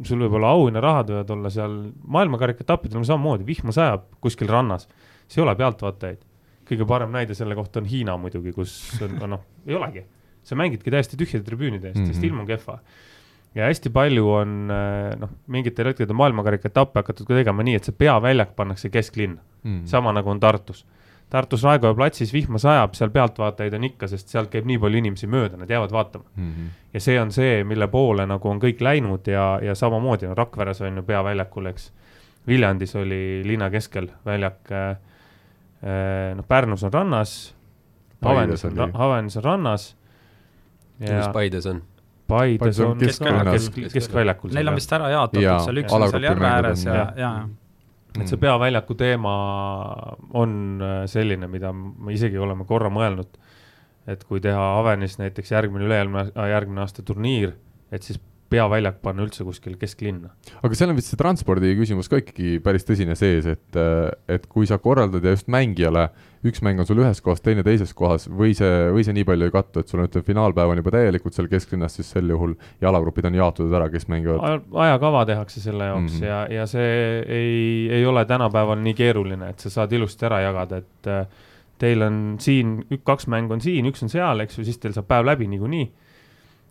[0.04, 4.84] sul võib olla auhinnarahad võivad olla seal maailmakarika etappidel samamoodi, vihma sajab kuskil rannas,
[5.24, 6.20] siis ei ole pealtvaatajaid
[6.68, 10.04] kõige parem näide selle kohta on Hiina muidugi, kus on, noh, ei olegi.
[10.46, 12.12] sa mängidki täiesti tühjade tribüünide eest mm, -hmm.
[12.12, 12.78] sest ilm on kehva.
[13.54, 17.84] ja hästi palju on äh, noh, mingitel hetkedel maailmakarika etappe hakatud ka tegema nii, et
[17.84, 19.86] see peaväljak pannakse kesklinna mm, -hmm.
[19.86, 20.86] sama nagu on Tartus.
[21.30, 25.26] Tartus Raekoja platsis vihma sajab, seal pealtvaatajaid on ikka, sest sealt käib nii palju inimesi
[25.26, 26.52] mööda, nad jäävad vaatama mm.
[26.52, 26.68] -hmm.
[26.94, 30.80] ja see on see, mille poole nagu on kõik läinud ja, ja samamoodi no Rakveres
[30.80, 31.92] on ju peaväljakul, eks.
[32.46, 34.96] Viljandis oli linna keskel väljak Äh,
[35.82, 37.34] noh, Pärnus on rannas,
[38.24, 39.90] Havenis on, Havenis on rannas.
[40.98, 41.82] kus Paides on?
[42.26, 44.54] Paides on keskväljakul kesk, keskväljakul.
[44.56, 47.32] Neil on vist ära jaotatud ja, seal, üks on seal järve ääres ja, ja, ja
[48.16, 49.34] et see peaväljaku teema
[50.40, 53.36] on äh, selline, mida me isegi oleme korra mõelnud,
[54.08, 57.56] et kui teha Avenis näiteks järgmine, üle-eelmine, järgmine aasta turniir,
[57.92, 58.20] et siis
[58.52, 60.30] peaväljak panna üldse kuskil kesklinna.
[60.62, 63.78] aga seal on vist see transpordi küsimus ka ikkagi päris tõsine sees, et,
[64.30, 66.06] et kui sa korraldad ja just mängijale,
[66.46, 69.48] üks mäng on sul ühes kohas, teine teises kohas, või see, või see nii palju
[69.48, 72.54] ei kattu, et sul on, ütleme, finaalpäev on juba täielikult seal kesklinnas, siis sel juhul
[72.84, 74.62] jalagrupid on jaotatud ära, kes mängivad.
[74.86, 76.30] ajakava tehakse selle jaoks mm -hmm.
[76.30, 80.82] ja, ja see ei, ei ole tänapäeval nii keeruline, et sa saad ilusti ära jagada,
[80.84, 81.12] et
[81.78, 85.10] teil on siin, kaks mängu on siin, üks on seal, eks ju, siis teil saab
[85.10, 85.90] päev läbi niikuinii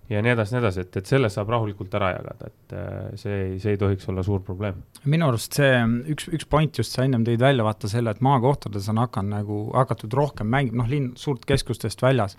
[0.10, 3.40] ja nii edasi, nii edasi, et, et selle saab rahulikult ära jagada, et äh, see
[3.42, 4.84] ei, see ei tohiks olla suur probleem.
[5.10, 5.74] minu arust see
[6.14, 9.60] üks, üks point just, sa ennem tõid välja vaata selle, et maakohtades on hakanud nagu,
[9.74, 12.38] hakatud rohkem mängima, noh, linn suurt keskustest väljas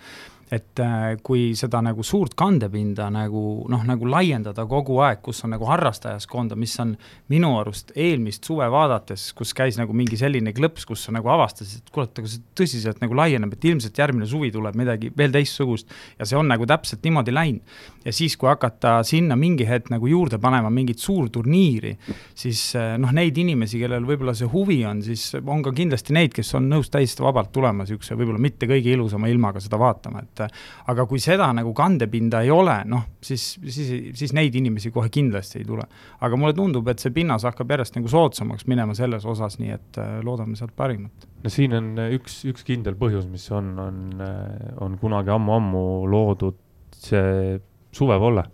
[0.52, 5.56] et äh, kui seda nagu suurt kandepinda nagu noh, nagu laiendada kogu aeg, kus on
[5.56, 6.92] nagu harrastajaskonda, mis on
[7.32, 11.82] minu arust eelmist suve vaadates, kus käis nagu mingi selline klõps, kus sa nagu avastasid,
[11.82, 15.90] et et aga see tõsiselt nagu laieneb, et ilmselt järgmine suvi tuleb midagi veel teistsugust
[16.18, 17.76] ja see on nagu täpselt niimoodi läinud.
[18.04, 21.96] ja siis, kui hakata sinna mingi hetk nagu juurde panema mingit suurturniiri,
[22.38, 26.34] siis äh, noh, neid inimesi, kellel võib-olla see huvi on, siis on ka kindlasti neid,
[26.36, 30.35] kes on nõus täiesti vabalt tulema niisuguse võib-olla mitte kõige ilusama ilmaga seda vaatama, et
[30.36, 35.10] et aga kui seda nagu kandepinda ei ole, noh, siis, siis, siis neid inimesi kohe
[35.12, 35.86] kindlasti ei tule.
[36.20, 40.00] aga mulle tundub, et see pinnas hakkab järjest nagu soodsamaks minema selles osas, nii et
[40.02, 41.28] äh, loodame sealt parimat.
[41.42, 45.86] no siin on äh, üks, üks kindel põhjus, mis on, on, äh, on kunagi ammu-ammu
[46.10, 46.60] loodud
[46.96, 47.58] see
[47.96, 48.44] suvevolle,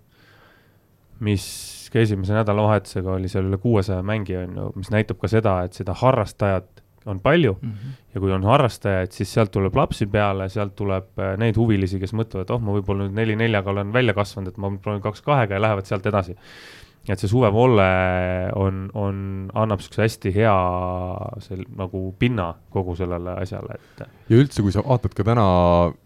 [1.23, 1.45] mis
[1.93, 5.77] ka esimese nädalavahetusega oli seal üle kuuesaja mängija, on ju, mis näitab ka seda, et
[5.77, 7.97] seda harrastajat on palju mm -hmm.
[8.15, 12.13] ja kui on harrastajaid, siis sealt tuleb lapsi peale, sealt tuleb äh, neid huvilisi, kes
[12.13, 15.55] mõtlevad, oh, ma võib-olla nüüd neli neljaga olen välja kasvanud, et ma proovin kaks kahega
[15.55, 16.37] ja lähevad sealt edasi.
[17.11, 17.85] Et see suvevolle
[18.59, 19.17] on, on,
[19.59, 20.55] annab niisuguse hästi hea
[21.43, 24.05] sel, nagu pinna kogu sellele asjale, et.
[24.31, 25.47] ja üldse, kui sa vaatad ka täna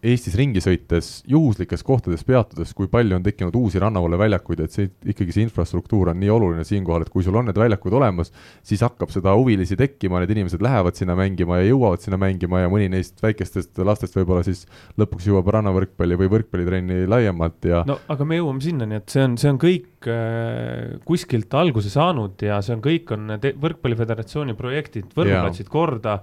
[0.07, 5.37] Eestis ringi sõites, juhuslikes kohtades peatudes, kui palju on tekkinud uusi rannavalveväljakuid, et see ikkagi
[5.37, 8.33] see infrastruktuur on nii oluline siinkohal, et kui sul on need väljakud olemas,
[8.65, 12.73] siis hakkab seda huvilisi tekkima, need inimesed lähevad sinna mängima ja jõuavad sinna mängima ja
[12.73, 14.65] mõni neist väikestest lastest võib-olla siis
[14.97, 17.85] lõpuks jõuab rannavõrkpalli või võrkpallitrenni laiemalt ja.
[17.89, 22.43] no aga me jõuame sinnani, et see on, see on kõik äh, kuskilt alguse saanud
[22.43, 26.21] ja see on, kõik on võrkpalliföderatsiooni projektid, võrguplatsid korda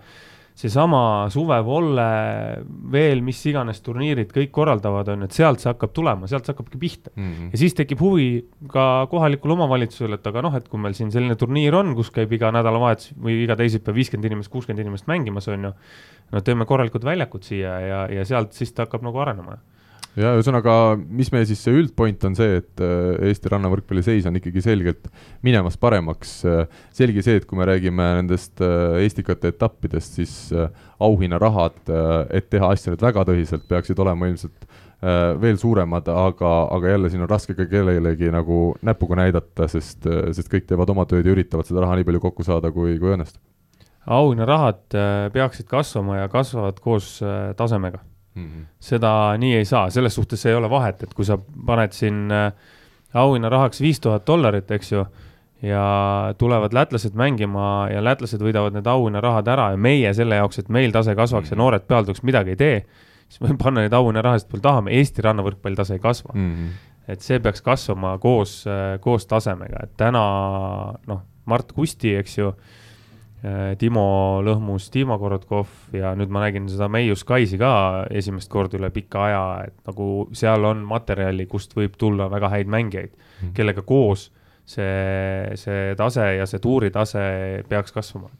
[0.53, 2.03] seesama suvevolle,
[2.93, 6.81] veel mis iganes turniirid kõik korraldavad, on et sealt see hakkab tulema, sealt see hakkabki
[6.81, 7.23] pihta mm.
[7.23, 7.49] -hmm.
[7.55, 8.27] ja siis tekib huvi
[8.69, 12.31] ka kohalikul omavalitsusel, et aga noh, et kui meil siin selline turniir on, kus käib
[12.37, 15.73] iga nädalavahetus või iga teisipäev viiskümmend inimest, kuuskümmend inimest mängimas, on ju.
[16.31, 19.57] no teeme korralikud väljakud siia ja, ja sealt siis ta hakkab nagu arenema
[20.19, 24.37] ja ühesõnaga, mis meie siis see üldpoint on see, et äh, Eesti rannavõrkpalli seis on
[24.37, 25.09] ikkagi selgelt
[25.45, 26.35] minemas paremaks.
[26.49, 30.35] Äh, selge see, et kui me räägime nendest äh, Estikate etappidest, siis
[31.03, 31.81] auhinnarahad,
[32.31, 34.67] et teha asja nüüd väga tõsiselt, peaksid olema ilmselt
[35.43, 40.47] veel suuremad, aga, aga jälle siin on raske ka kellelegi nagu näpuga näidata, sest, sest
[40.53, 43.43] kõik teevad oma tööd ja üritavad seda raha nii palju kokku saada, kui, kui õnnestub.
[44.07, 44.95] auhinnarahad
[45.35, 47.17] peaksid kasvama ja kasvavad koos
[47.59, 47.99] tasemega
[48.35, 48.45] mm.
[48.45, 48.65] -hmm.
[48.79, 52.51] seda nii ei saa, selles suhtes ei ole vahet, et kui sa paned siin äh,
[53.13, 55.05] auhinnarahaks viis tuhat dollarit, eks ju,
[55.63, 55.85] ja
[56.37, 60.91] tulevad lätlased mängima ja lätlased võidavad need auhinnarahad ära ja meie selle jaoks, et meil
[60.91, 61.51] tase kasvaks mm -hmm.
[61.51, 61.63] ja mhm.
[61.63, 62.85] noored pealduks midagi ei tee,
[63.29, 66.51] siis võime panna neid auhinnarahasid palju tahame, Eesti rannavõrkpalli tase ei kasva mm.
[66.51, 66.69] -hmm.
[67.07, 70.23] et see peaks kasvama koos, äh, koos tasemega, et täna
[71.07, 72.53] noh, Mart Kusti, eks ju
[73.79, 74.05] Timo
[74.45, 77.73] Lõhmus, Timo Korotkov ja nüüd ma nägin seda Meiu Skaisi ka
[78.07, 82.71] esimest korda üle pika aja, et nagu seal on materjali, kust võib tulla väga häid
[82.71, 83.51] mängijaid -hmm.
[83.57, 84.29] kellega koos
[84.65, 87.25] see, see tase ja see tuuritase
[87.67, 88.31] peaks kasvama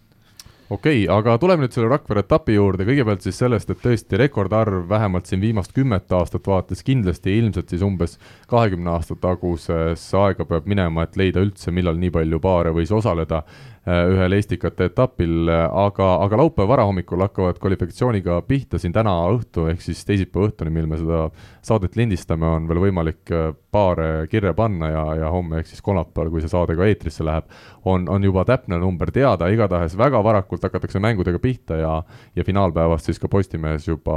[0.74, 4.88] okei okay,, aga tuleme nüüd selle Rakvere etapi juurde, kõigepealt siis sellest, et tõesti rekordarv
[4.90, 8.18] vähemalt siin viimast kümmet aastat vaates kindlasti ilmselt siis umbes
[8.52, 13.44] kahekümne aasta tagusesse aega peab minema, et leida üldse, millal nii palju paare võis osaleda.
[13.84, 19.84] Äh, ühel Estikate etapil, aga, aga laupäeva varahommikul hakkavad kvalifikatsiooniga pihta siin täna õhtu, ehk
[19.84, 21.26] siis teisipäeva õhtuni, mil me seda
[21.68, 26.32] saadet lindistame, on veel võimalik äh, paare kirja panna ja, ja homme ehk siis kolmapäeval,
[26.32, 27.52] kui see saade ka eetrisse läheb,
[27.84, 31.98] on, on juba täpne number teada, igatahes väga varakult hakatakse mängudega pihta ja,
[32.40, 34.16] ja finaalpäevast siis ka Postimehes juba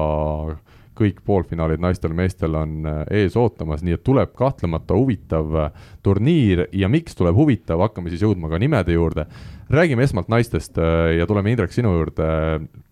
[0.96, 6.66] kõik poolfinaalid naistel-meestel on äh, ees ootamas, nii et tuleb kahtlemata huvitav äh, turniir.
[6.76, 9.26] Ja miks tuleb huvitav, hakkame siis jõudma ka nimede juurde.
[9.70, 12.26] räägime esmalt naistest äh, ja tuleme, Indrek, sinu juurde.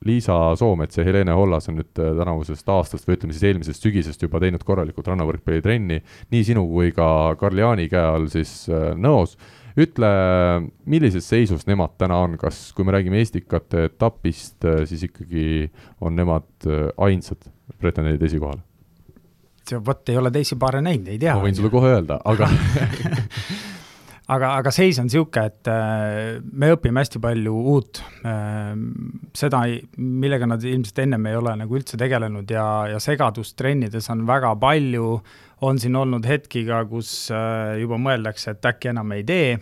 [0.05, 4.41] Liisa Soomets ja Helene Hollas on nüüd tänavusest aastast või ütleme siis eelmisest sügisest juba
[4.43, 7.07] teinud korralikult rannavõrkpallitrenni nii sinu kui ka
[7.41, 8.67] Karl-Jaani käe all siis
[9.01, 9.39] Nõos.
[9.75, 10.11] Ütle,
[10.87, 15.71] millises seisus nemad täna on, kas, kui me räägime Estikate etapist, siis ikkagi
[16.05, 16.69] on nemad
[17.03, 18.63] ainsad pretendendid esikohale?
[19.85, 21.37] vot ei ole teisi paare näinud, ei tea.
[21.37, 22.49] ma võin sulle kohe öelda, aga
[24.35, 28.75] aga, aga seis on niisugune, et äh, me õpime hästi palju uut äh,,
[29.37, 29.65] seda,
[29.97, 34.55] millega nad ilmselt ennem ei ole nagu üldse tegelenud ja, ja segadust trennides on väga
[34.61, 35.19] palju,
[35.65, 39.55] on siin olnud hetki ka, kus äh, juba mõeldakse, et äkki enam ei tee,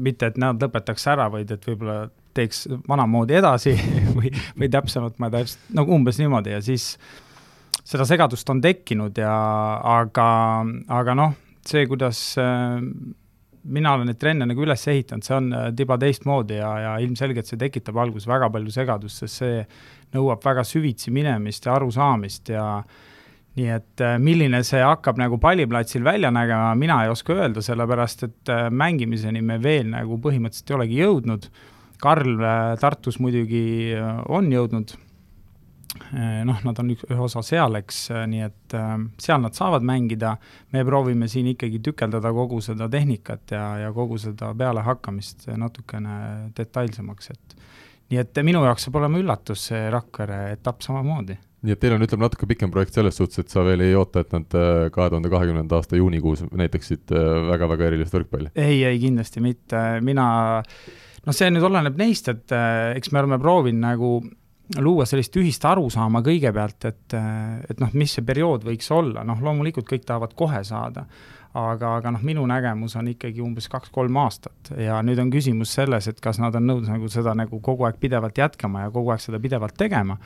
[0.00, 3.74] mitte et nad lõpetaks ära, vaid et võib-olla teeks vanamoodi edasi
[4.16, 6.94] või, või täpsemalt, ma täpselt, nagu umbes niimoodi ja siis
[7.90, 9.32] seda segadust on tekkinud ja
[9.98, 10.28] aga,
[11.00, 11.34] aga noh,
[11.66, 12.78] see, kuidas äh,
[13.64, 17.50] mina olen neid trenne nagu üles ehitanud, see on äh, tiba teistmoodi ja, ja ilmselgelt
[17.50, 19.62] see tekitab alguses väga palju segadust, sest see
[20.14, 22.66] nõuab väga süvitsi minemist ja arusaamist ja
[23.58, 28.26] nii et äh, milline see hakkab nagu palliplatsil välja nägema, mina ei oska öelda, sellepärast
[28.28, 31.50] et mängimiseni me veel nagu põhimõtteliselt ei olegi jõudnud
[32.00, 34.94] Karl äh, Tartus muidugi äh, on jõudnud,
[36.14, 38.76] äh, noh, nad on üks, ühe osa seal, eks, nii et
[39.20, 40.36] seal nad saavad mängida,
[40.72, 46.16] me proovime siin ikkagi tükeldada kogu seda tehnikat ja, ja kogu seda pealehakkamist natukene
[46.56, 47.60] detailsemaks, et
[48.10, 51.36] nii et minu jaoks saab olema üllatus see Rakvere etapp samamoodi.
[51.60, 54.22] Nii et teil on, ütleme, natuke pikem projekt selles suhtes, et sa veel ei oota,
[54.24, 58.48] et nad kahe tuhande kahekümnenda aasta juunikuus näitaksid väga-väga erilist võrkpalli?
[58.56, 60.24] ei, ei kindlasti mitte, mina
[60.62, 60.88] äh,
[61.26, 64.12] noh, see nüüd oleneb neist, et äh, eks me oleme proovinud nagu
[64.78, 69.42] luua sellist ühist arusaama kõigepealt, et, äh, et noh, mis see periood võiks olla, noh
[69.42, 71.06] loomulikult kõik tahavad kohe saada,
[71.58, 74.72] aga, aga noh, minu nägemus on ikkagi umbes kaks-kolm aastat.
[74.78, 77.98] Ja nüüd on küsimus selles, et kas nad on nõus nagu seda nagu kogu aeg
[78.02, 80.18] pidevalt jätkama ja kogu aeg seda pidevalt tegema.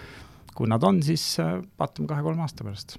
[0.55, 2.93] kui nad on, siis äh, vaatame kahe-kolme aasta pärast.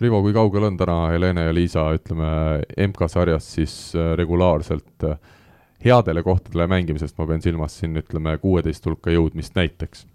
[0.00, 3.74] Rivo, kui kaugel on täna Helene ja Liisa, ütleme, MK-sarjas siis
[4.16, 5.18] regulaarselt äh,
[5.84, 10.06] headele kohtadele mängimisest, ma pean silmas siin, ütleme, kuueteist hulka jõudmist näiteks?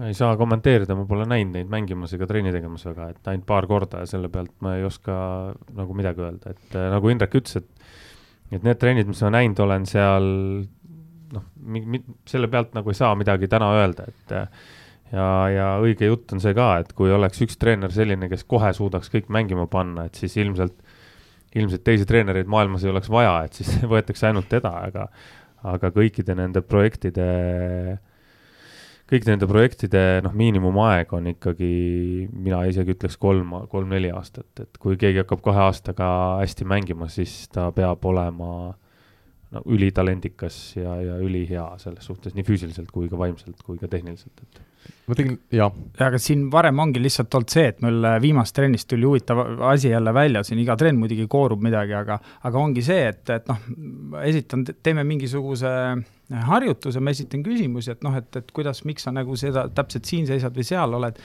[0.00, 3.44] ma ei saa kommenteerida, ma pole näinud neid mängimas ega trenni tegemas väga, et ainult
[3.48, 5.14] paar korda ja selle pealt ma ei oska
[5.76, 9.60] nagu midagi öelda, et äh, nagu Indrek ütles, et et need trennid, mis ma näinud
[9.62, 10.24] olen seal,
[11.34, 11.44] noh,
[12.26, 14.34] selle pealt nagu ei saa midagi täna öelda, et
[15.12, 18.72] ja, ja õige jutt on see ka, et kui oleks üks treener selline, kes kohe
[18.76, 20.76] suudaks kõik mängima panna, et siis ilmselt,
[21.54, 25.08] ilmselt teisi treenereid maailmas ei oleks vaja, et siis võetakse ainult teda, aga
[25.60, 27.24] aga kõikide nende projektide
[27.92, 27.98] äh,
[29.10, 31.70] kõik nende projektide noh, miinimumaeg on ikkagi,
[32.30, 36.10] mina isegi ütleks kolm, kolm-neli aastat, et kui keegi hakkab kahe aastaga
[36.42, 38.52] hästi mängima, siis ta peab olema
[39.50, 44.44] no ülitalendikas ja, ja ülihea selles suhtes nii füüsiliselt kui ka vaimselt kui ka tehniliselt,
[44.46, 44.62] et.
[45.10, 45.74] Ma tegin, jah.
[46.06, 50.14] aga siin varem ongi lihtsalt olnud see, et mul viimast trennist tuli huvitav asi jälle
[50.14, 53.60] välja, siin iga trenn muidugi koorub midagi, aga, aga ongi see, et, et noh,
[54.22, 55.72] esitan, teeme mingisuguse
[56.50, 60.28] harjutuse, ma esitan küsimusi, et noh, et, et kuidas, miks sa nagu seda täpselt siin
[60.30, 61.18] seisad või seal oled.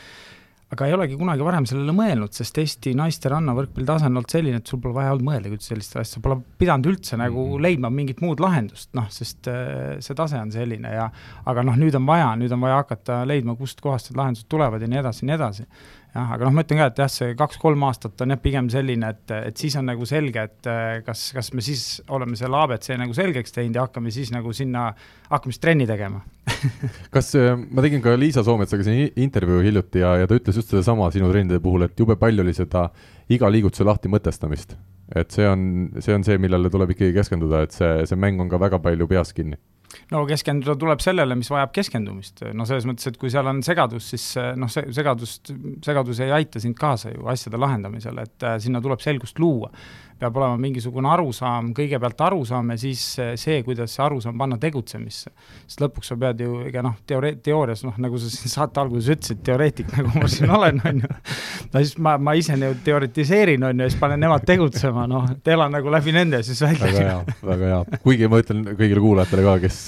[0.73, 4.61] Aga ei olegi kunagi varem sellele mõelnud, sest Eesti naiste rannavõrkpalli tase on olnud selline,
[4.61, 7.65] et sul pole vaja olnud mõeldagi üldse sellist asja, pole pidanud üldse nagu mm -hmm.
[7.67, 11.11] leidma mingit muud lahendust, noh, sest äh, see tase on selline ja
[11.45, 14.87] aga noh, nüüd on vaja, nüüd on vaja hakata leidma, kustkohast need lahendused tulevad ja
[14.87, 15.67] nii edasi ja nii edasi
[16.15, 19.09] jah, aga noh, ma ütlen ka, et jah, see kaks-kolm aastat on jah, pigem selline,
[19.15, 21.83] et, et siis on nagu selge, et eh, kas, kas me siis
[22.15, 24.87] oleme selle abc nagu selgeks teinud ja hakkame siis nagu sinna,
[25.31, 26.23] hakkame siis trenni tegema
[27.15, 30.71] kas, eh, ma tegin ka Liisa Soometsaga siin intervjuu hiljuti ja, ja ta ütles just
[30.71, 32.87] sedasama sinu trennide puhul, et jube palju oli seda
[33.31, 34.77] iga liigutuse lahti mõtestamist.
[35.15, 38.49] et see on, see on see, millele tuleb ikkagi keskenduda, et see, see mäng on
[38.49, 39.59] ka väga palju peas kinni
[40.13, 44.09] no keskenduda tuleb sellele, mis vajab keskendumist, no selles mõttes, et kui seal on segadus,
[44.13, 44.25] siis
[44.59, 45.53] noh, see segadust,
[45.85, 49.71] segadus ei aita sind kaasa ju asjade lahendamisele, et äh, sinna tuleb selgust luua
[50.19, 53.01] peab olema mingisugune arusaam, kõigepealt arusaam ja siis
[53.41, 55.31] see, kuidas see arusaam panna tegutsemisse.
[55.65, 59.11] sest lõpuks sa pead ju, ega noh, teoore-, teoorias noh, nagu sa siin saate alguses
[59.17, 61.11] ütlesid, teoreetik nagu ma siin olen, on ju,
[61.73, 65.27] no siis ma, ma ise nagu teoritiseerin, on ju, ja siis panen nemad tegutsema, noh,
[65.35, 66.87] et elan nagu läbi nende siis välja.
[66.87, 69.81] väga hea, väga hea, kuigi ma ütlen kõigile kuulajatele ka, kes,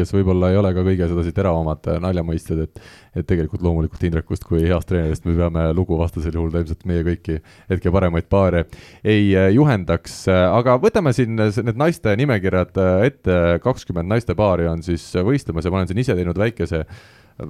[0.00, 2.82] kes võib-olla ei ole ka kõige sedasi teravamad naljamõistjad, et
[3.16, 7.04] et tegelikult loomulikult Indrekust kui heast treenerist me peame lugu, vastasel juhul ta ilmselt meie
[7.06, 7.38] kõiki
[7.70, 8.66] hetke paremaid paare
[9.04, 15.72] ei juhendaks, aga võtame siin need naiste nimekirjad ette, kakskümmend naistepaari on siis võistlemas ja
[15.72, 16.86] ma olen siin ise teinud väikese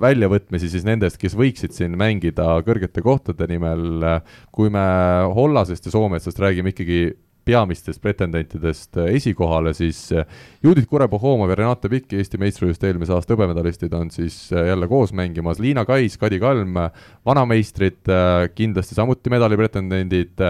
[0.02, 4.04] väljavõtmisi siis nendest, kes võiksid siin mängida kõrgete kohtade nimel.
[4.52, 4.84] kui me
[5.34, 7.12] Hollasest ja Soometsast räägime ikkagi
[7.44, 10.04] peamistest pretendentidest esikohale, siis
[10.62, 15.62] Judith Kurepahomov ja Renate Pikk, Eesti meistrivõistluste eelmise aasta hõbemedalistid, on siis jälle koos mängimas,
[15.62, 16.78] Liina Kais, Kadi Kalm,
[17.26, 18.06] vanameistrid,
[18.54, 20.46] kindlasti samuti medalipretendendid.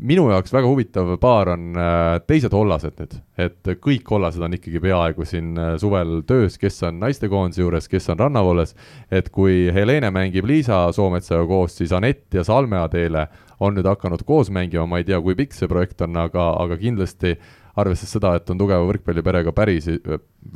[0.00, 4.80] Minu jaoks väga huvitav paar on äh, teised hollased nüüd, et kõik hollased on ikkagi
[4.80, 8.72] peaaegu siin äh, suvel töös, kes on naistekoondise juures, kes on rannavalves,
[9.12, 13.26] et kui Helene mängib Liisa Soometsaga koos, siis Anett ja Salme Adeele
[13.60, 16.78] on nüüd hakanud koos mängima, ma ei tea, kui pikk see projekt on, aga, aga
[16.80, 17.36] kindlasti
[17.78, 19.86] arvestades seda, et on tugeva võrkpalliperega päris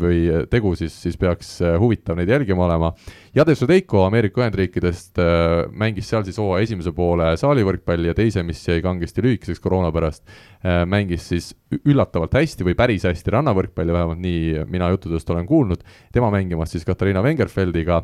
[0.00, 2.90] või tegu, siis, siis peaks äh, huvitav neid jälgima olema.
[3.36, 8.62] Jade Sudeiko Ameerika Ühendriikidest äh, mängis seal siis hooaja esimese poole saalivõrkpalli ja teise, mis
[8.66, 10.24] jäi kangesti lühikeseks koroona pärast,
[10.64, 11.52] äh, mängis siis
[11.84, 16.86] üllatavalt hästi või päris hästi rannavõrkpalli, vähemalt nii mina juttudest olen kuulnud, tema mängimas siis
[16.88, 18.02] Katariina Wengerfeldiga,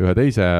[0.00, 0.50] ühe teise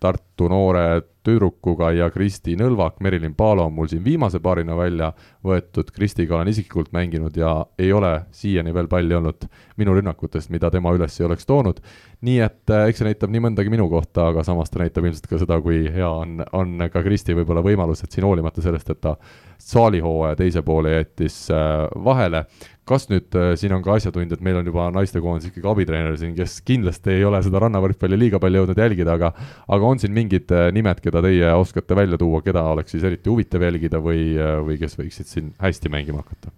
[0.00, 5.08] Tartu noore tüdrukuga ja Kristi Nõlvak, Merilin Paalo on mul siin viimase paarina välja
[5.44, 9.46] võetud, Kristiga olen isiklikult mänginud ja ei ole siiani veel palli olnud
[9.80, 11.80] minu rünnakutest, mida tema üles ei oleks toonud.
[12.24, 15.26] nii et äh, eks see näitab nii mõndagi minu kohta, aga samas ta näitab ilmselt
[15.28, 19.00] ka seda, kui hea on, on ka Kristi võib-olla võimalus, et siin hoolimata sellest, et
[19.00, 19.16] ta
[19.60, 22.44] saalihooaja teise poole jättis äh, vahele
[22.88, 26.58] kas nüüd äh, siin on ka asjatundjad, meil on juba naistekoondis ikkagi abitreener siin, kes
[26.68, 29.30] kindlasti ei ole seda rannavõrkpalli liiga palju jõudnud jälgida, aga
[29.76, 33.32] aga on siin mingid äh, nimed, keda teie oskate välja tuua, keda oleks siis eriti
[33.32, 36.52] huvitav jälgida või, äh, või kes võiksid siin hästi mängima hakata?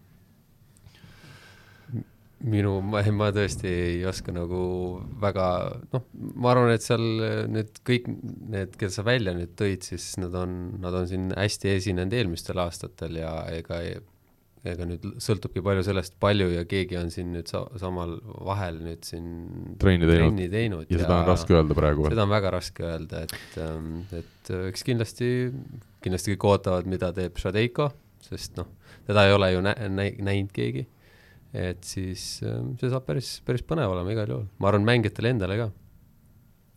[2.47, 4.59] minu, ma, ma tõesti ei oska nagu
[5.23, 5.47] väga,
[5.95, 6.03] noh,
[6.37, 7.07] ma arvan, et seal
[7.51, 11.73] need kõik need, keda sa välja nüüd tõid, siis nad on, nad on siin hästi
[11.73, 13.81] esinenud eelmistel aastatel ja ega
[14.67, 18.17] ega nüüd sõltubki palju sellest, palju ja keegi on siin nüüd sa-, samal
[18.47, 19.29] vahel nüüd siin
[19.83, 22.09] trenni teinud, trenni teinud ja, ja seda on raske öelda praegu?
[22.11, 25.31] seda on väga raske öelda, et, ähm, et äh, eks kindlasti,
[26.05, 27.91] kindlasti kõik ootavad, mida teeb Šadeiko,
[28.27, 28.71] sest noh,
[29.09, 30.87] teda ei ole ju nä-, nä-, näinud keegi.
[31.57, 35.61] et siis ähm, see saab päris, päris põnev olema igal juhul, ma arvan, mängijatele endale
[35.63, 35.71] ka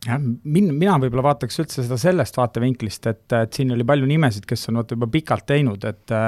[0.05, 4.45] jah, min-, mina võib-olla vaataks üldse seda sellest vaatevinklist, et, et siin oli palju nimesid,
[4.49, 6.19] kes on vaata juba pikalt teinud, et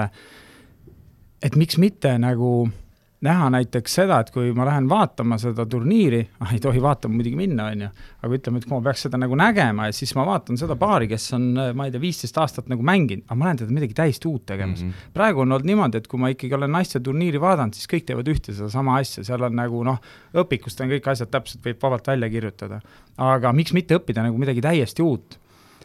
[1.42, 2.70] et miks mitte nagu
[3.22, 7.38] näha näiteks seda, et kui ma lähen vaatama seda turniiri, ah ei tohi vaatama muidugi
[7.38, 7.90] minna, on ju,
[8.26, 11.10] aga ütleme, et kui ma peaks seda nagu nägema ja siis ma vaatan seda paari,
[11.12, 11.46] kes on,
[11.78, 14.82] ma ei tea, viisteist aastat nagu mänginud, aga ma näen teda midagi täiesti uut tegemas
[14.82, 14.90] mm.
[14.90, 15.12] -hmm.
[15.14, 18.34] praegu on olnud niimoodi, et kui ma ikkagi olen naiste turniiri vaadanud, siis kõik teevad
[18.34, 20.02] ühte sedasama asja, seal on nagu noh,
[20.34, 22.82] õpikust on kõik asjad täpselt, võib vabalt välja kirjutada.
[23.18, 25.38] aga miks mitte õppida nagu midagi täiesti uut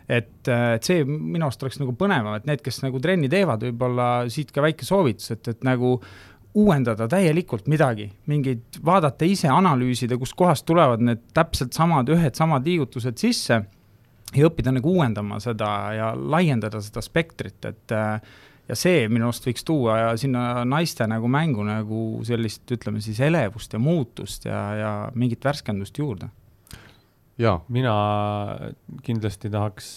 [0.08, 4.08] et, et see minu arust oleks nagu põnevam, et need, kes nagu trenni teevad, võib-olla
[4.32, 5.96] siit ka väike soovitus, et, et nagu
[6.56, 13.18] uuendada täielikult midagi, mingeid, vaadata ise, analüüsida, kustkohast tulevad need täpselt samad, ühed samad liigutused
[13.20, 13.60] sisse
[14.32, 17.94] ja õppida nagu uuendama seda ja laiendada seda spektrit, et
[18.66, 23.76] ja see minu arust võiks tuua sinna naiste nagu mängu nagu sellist, ütleme siis elevust
[23.76, 26.30] ja muutust ja, ja mingit värskendust juurde.
[27.68, 27.94] Mina
[29.05, 29.88] kindlasti tahaks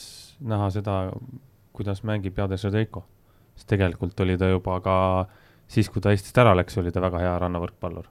[0.44, 0.96] näha seda,
[1.76, 3.06] kuidas mängib Jades Radeiko,
[3.56, 4.96] sest tegelikult oli ta juba ka
[5.70, 8.10] siis, kui ta Eestist ära läks, oli ta väga hea rannavõrkpallur.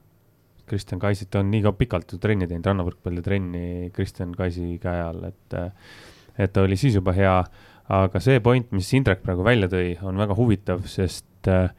[0.69, 5.57] Kristjan Kaisit on nii ka pikalt ju trenni teinud, rannavõrkpallitrenni Kristjan Kaisi käe all, et,
[6.37, 7.43] et ta oli siis juba hea.
[7.89, 11.71] aga see point, mis Indrek praegu välja tõi, on väga huvitav, sest äh,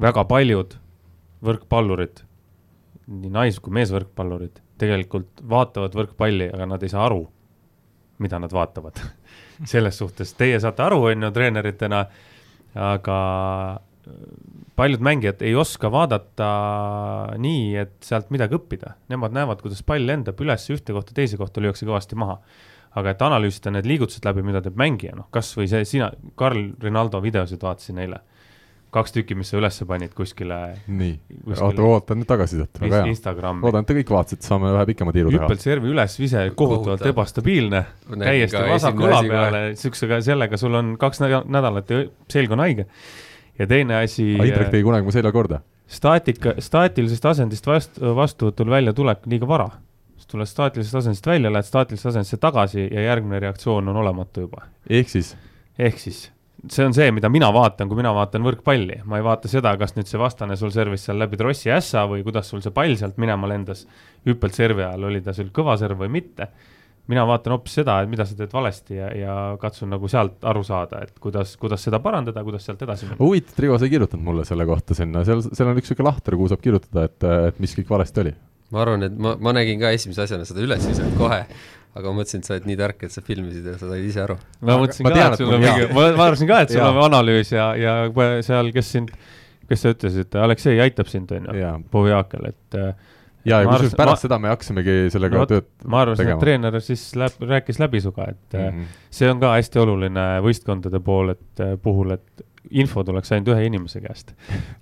[0.00, 0.76] väga paljud
[1.44, 2.20] võrkpallurid,
[3.08, 7.24] nii nais- kui meesvõrkpallurid, tegelikult vaatavad võrkpalli, aga nad ei saa aru,
[8.22, 9.00] mida nad vaatavad.
[9.72, 12.04] Selles suhtes, teie saate aru, on ju, treeneritena,
[12.92, 13.18] aga
[14.76, 16.48] paljud mängijad ei oska vaadata
[17.40, 21.62] nii, et sealt midagi õppida, nemad näevad, kuidas pall lendab üles ühte kohta, teise kohta
[21.64, 22.40] lüüakse kõvasti maha.
[22.94, 27.18] aga et analüüsida need liigutused läbi, mida teeb mängija, noh, kasvõi see sina, Karl Rinaldo
[27.18, 28.20] videosid vaatasin eile
[28.94, 30.60] kaks tükki, mis sa üles panid kuskile.
[30.86, 31.12] nii,
[31.56, 33.52] oota, ootan nüüd tagasisidet, väga hea.
[33.60, 35.42] Loodan, et te kõik vaatasite, saame ühe pikema tiiru teha.
[35.44, 42.04] hüppelservi ülesvise, kohutavalt ebastabiilne, täiesti vasaku õla peale, siuksega, sellega sul on kaks nädalat ja
[42.32, 42.88] selg on haige
[43.58, 44.34] ja teine asi.
[44.34, 45.60] Indrek tegi kunagi mu selja korda.
[45.86, 49.70] staatika, staatilisest asendist vastu, vastuvõtul välja tulek liiga vara.
[50.16, 54.66] sa tuled staatilisest asendist välja, lähed staatilisest asendisse tagasi ja järgmine reaktsioon on olematu juba.
[54.90, 55.36] ehk siis?
[55.78, 56.30] ehk siis,
[56.70, 59.96] see on see, mida mina vaatan, kui mina vaatan võrkpalli, ma ei vaata seda, kas
[59.96, 63.18] nüüd see vastane sul servis seal läbi trossi ässa või kuidas sul see pall sealt
[63.20, 63.86] minema lendas.
[64.24, 66.48] hüppelt servi ajal, oli ta sul kõva serv või mitte
[67.10, 70.62] mina vaatan hoopis seda, et mida sa teed valesti ja, ja katsun nagu sealt aru
[70.64, 73.20] saada, et kuidas, kuidas seda parandada, kuidas sealt edasi minna.
[73.20, 76.08] huvitav, et Rivo, sa ei kirjutanud mulle selle kohta sinna, seal, seal on üks niisugune
[76.08, 78.34] lahter, kuhu saab kirjutada, et, et mis kõik valesti oli.
[78.72, 81.42] ma arvan, et ma, ma nägin ka esimese asjana seda üles visanud kohe,
[81.94, 84.22] aga ma mõtlesin, et sa oled nii tark, et sa filmisid ja sa said ise
[84.24, 84.36] aru.
[84.66, 87.54] ma mõtlesin ka, et sul on mingi, ma, ma arvasin ka, et sul on analüüs
[87.54, 87.96] ja, ja
[88.46, 89.12] seal, kes sind,
[89.70, 93.12] kes sa ütlesid, Aleksei aitab sind, on ju, Povjakel, et äh,
[93.44, 96.80] ja, ja kusjuures pärast ma, seda me hakkasimegi sellega no, tööd ma arvasin, et treener
[96.82, 98.98] siis läb, rääkis läbi sinuga, et mm -hmm.
[99.20, 103.66] see on ka hästi oluline võistkondade pool, et äh, puhul, et info tuleks ainult ühe
[103.68, 104.32] inimese käest.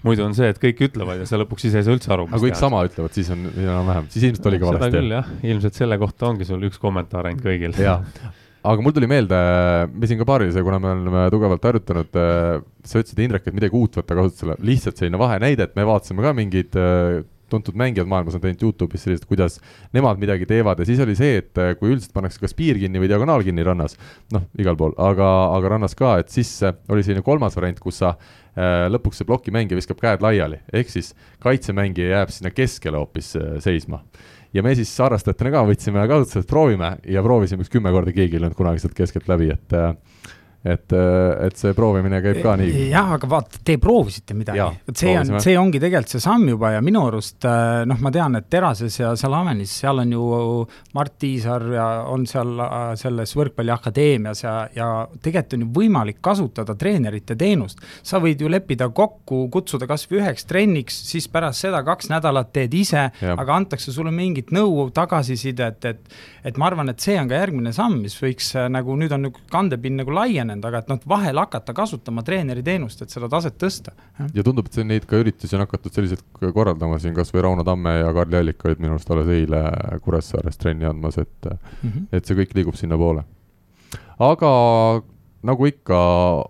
[0.06, 2.28] muidu on see, et kõik ütlevad ja sa lõpuks ise ei saa üldse aru.
[2.28, 4.86] aga kui kõik sama ütlevad, siis on enam-vähem, siis ilmselt oli ka valesti.
[4.86, 7.74] seda küll jah, ilmselt selle kohta ongi sul üks kommentaar ainult kõigil.
[8.62, 9.42] aga mul tuli meelde,
[9.90, 13.78] me siin ka paarilise, kuna me oleme tugevalt harjutanud, äh, sa ütlesid, Indrek, et midagi
[13.78, 18.36] uut võtta kasutusele, lihtsalt selline vahenäide, et me vaatasime ka mingeid äh, tuntud mängijad maailmas
[18.36, 19.58] on teinud Youtube'is sellist, kuidas
[19.94, 20.80] nemad midagi teevad.
[20.80, 23.64] Ja siis oli see, et äh, kui üldiselt pannakse kas piir kinni või diagonaal kinni
[23.66, 23.98] rannas,
[24.34, 28.02] noh, igal pool, aga, aga rannas ka, et siis äh, oli selline kolmas variant, kus
[28.02, 31.12] sa äh, lõpuks see plokimängija viskab käed laiali, ehk siis
[31.44, 33.34] kaitsemängija jääb sinna keskele hoopis
[33.64, 34.02] seisma.
[34.52, 36.90] Ja me siis harrastajatena ka võtsime kasutusele, et proovime.
[37.08, 39.72] Ja proovisime üks kümme korda, keegi ei löönud kunagi sealt keskelt läbi, et
[40.62, 42.86] et, äh, et see proovimine käib ka nii.
[42.92, 46.72] jah, aga vaata, te proovisite midagi, et see on, see ongi tegelikult see samm juba
[46.76, 50.26] ja minu arust äh, noh, ma tean, et Terases ja seal Amenis, seal on ju
[50.94, 54.90] Mart Tiisar ja on seal äh, selles võrkpalliakadeemias ja, ja
[55.22, 57.82] tegelikult on ju võimalik kasutada treenerite teenust.
[58.02, 62.52] sa võid ju leppida kokku, kutsuda kas või üheks trenniks, siis pärast seda kaks nädalat
[62.54, 67.28] teed ise, aga antakse sulle mingit nõu, tagasisidet, et et ma arvan, et see on
[67.30, 70.90] ka järgmine samm, mis võiks nagu nüüd on nagu kandepind nagu laienenud, arenenud, aga et
[70.92, 73.92] noh, vahel hakata kasutama treeneri teenust, et seda taset tõsta.
[74.34, 77.64] ja tundub, et see neid ka üritusi on hakatud selliselt korraldama siin, kas või Rauno
[77.64, 79.62] Tamme ja Karli Allik olid minu arust alles eile
[80.02, 82.06] Kuressaares trenni andmas, et mm, -hmm.
[82.12, 83.24] et see kõik liigub sinnapoole.
[84.18, 84.52] aga
[85.46, 85.98] nagu ikka,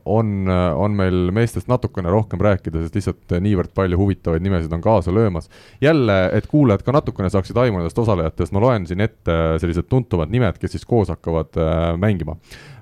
[0.04, 5.14] on, on meil meestest natukene rohkem rääkida, sest lihtsalt niivõrd palju huvitavaid nimesid on kaasa
[5.14, 5.48] löömas.
[5.80, 10.30] jälle, et kuulajad ka natukene saaksid aimu nendest osalejatest, ma loen siin ette sellised tuntumad
[10.32, 12.36] nimed, kes siis koos hakkavad äh, mängima.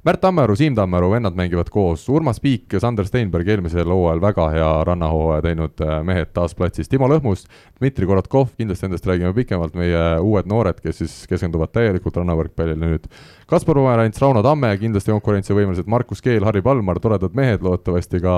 [0.04, 4.46] Märt Tammearu, Siim Tammearu vennad mängivad koos, Urmas Piik ja Sander Steinberg eelmisel hooajal väga
[4.54, 7.44] hea rannahooaja teinud äh, mehed taas platsis, Timo Lõhmus,
[7.76, 13.10] Dmitri Korotkov, kindlasti nendest räägime pikemalt, meie uued noored, kes siis keskenduvad täielikult rannavõrkpallile nüüd.
[13.50, 18.34] Kaspar Pomerants, Rauno Tamme, kindlasti konkurentsivõimelised, Markus Keel, Harri Palmar, toredad mehed, loodetavasti ka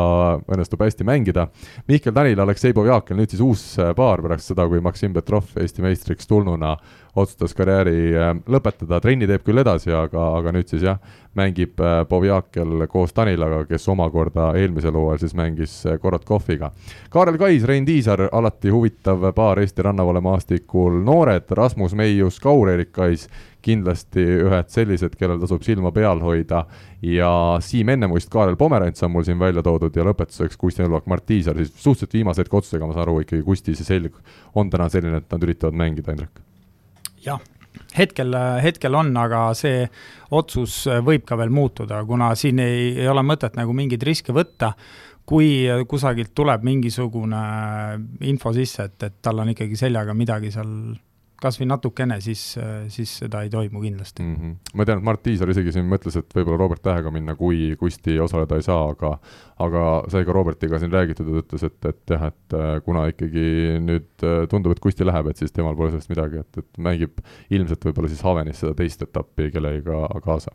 [0.48, 1.50] õnnestub hästi mängida.
[1.84, 5.84] Mihkel Tänil, Aleksei Povjakel, nüüd siis uus äh, paar pärast seda, kui Maksim Petrov Eesti
[5.84, 6.78] meistriks tulnuna
[7.12, 10.96] otsustas karjääri äh, lõpetada, trenni teeb küll edasi, aga, aga nüüd siis jah,
[11.36, 11.76] mängib
[12.08, 16.72] Povjakel äh, koos Danilaga, kes omakorda eelmisel hooajal siis mängis Korotkoviga.
[17.12, 23.28] Kaarel Kais, Rein Tiisar, alati huvitav paar Eesti rannavale maastikul, noored Rasmus Meius, Kaur-Erik Kais,
[23.62, 26.64] kindlasti ühed sellised, kellel tasub silma peal hoida.
[27.02, 27.30] Ja
[27.62, 31.58] Siim Ennemuist, Kaarel Pomerants on mul siin välja toodud ja lõpetuseks Kusti Nõlvak, Mart Tiisar,
[31.58, 34.18] siis suhteliselt viimase hetke otsusega, ma saan aru, ikkagi Kusti see selg
[34.58, 36.42] on täna selline, et nad üritavad mängida, Indrek.
[37.22, 37.42] Jah,
[37.96, 39.86] hetkel, hetkel on, aga see
[40.34, 44.72] otsus võib ka veel muutuda, kuna siin ei, ei ole mõtet nagu mingeid riske võtta,
[45.28, 47.42] kui kusagilt tuleb mingisugune
[48.26, 50.72] info sisse, et, et tal on ikkagi seljaga midagi seal
[51.42, 52.42] kas või natukene, siis,
[52.92, 54.36] siis seda ei toimu kindlasti mm.
[54.36, 54.76] -hmm.
[54.78, 58.18] ma tean, et Mart Tiisar isegi siin mõtles, et võib-olla Robert Tähega minna, kui Kusti
[58.22, 59.16] osaleda ei saa, aga
[59.62, 63.06] aga sai ka Robertiga siin räägitud ja ta ütles, et, et jah, et äh, kuna
[63.12, 63.46] ikkagi
[63.84, 67.22] nüüd äh, tundub, et Kusti läheb, et siis temal pole sellest midagi, et, et mängib
[67.50, 70.54] ilmselt võib-olla siis Havenis seda teist etappi kellegagi kaasa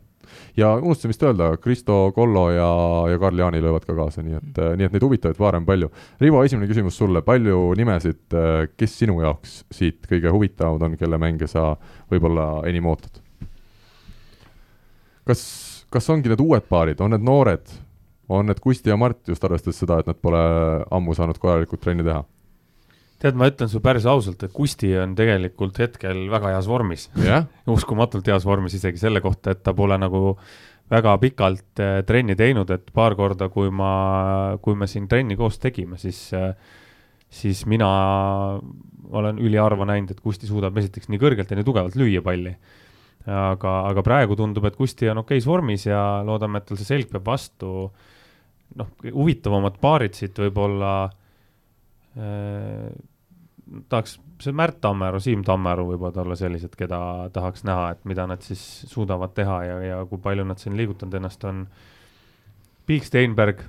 [0.56, 2.68] ja unustasin vist öelda, Kristo Kollo ja,
[3.12, 5.92] ja Karl Jaani löövad ka kaasa, nii et, nii et neid huvitavaid paare on palju.
[6.20, 8.36] Rivo, esimene küsimus sulle, palju nimesid,
[8.76, 11.72] kes sinu jaoks siit kõige huvitavamad on, kelle mänge sa
[12.10, 13.22] võib-olla enim ootad?
[15.28, 15.42] kas,
[15.92, 17.76] kas ongi need uued paarid, on need noored,
[18.32, 20.40] on need Kusti ja Mart, just arvestades seda, et nad pole
[20.94, 22.22] ammu saanud korralikult trenni teha?
[23.18, 27.46] Tead, ma ütlen sulle päris ausalt, et Kusti on tegelikult hetkel väga heas vormis yeah.
[27.76, 30.36] uskumatult heas vormis isegi selle kohta, et ta pole nagu
[30.88, 33.92] väga pikalt äh, trenni teinud, et paar korda, kui ma,
[34.62, 36.54] kui me siin trenni koos tegime, siis äh,
[37.30, 37.88] siis mina
[39.08, 42.54] olen üliharva näinud, et Kusti suudab esiteks nii kõrgelt ja nii tugevalt lüüa palli.
[43.28, 47.10] aga, aga praegu tundub, et Kusti on okeis vormis ja loodame, et tal see selg
[47.12, 47.90] peab vastu.
[48.76, 51.08] noh, huvitavamad paarid siit võib-olla
[53.88, 57.00] tahaks, see Märt Tammeru, Siim Tammeru võivad olla sellised, keda
[57.34, 61.18] tahaks näha, et mida nad siis suudavad teha ja, ja kui palju nad siin liigutanud
[61.20, 61.66] ennast on.
[62.88, 63.60] Big Steinberg,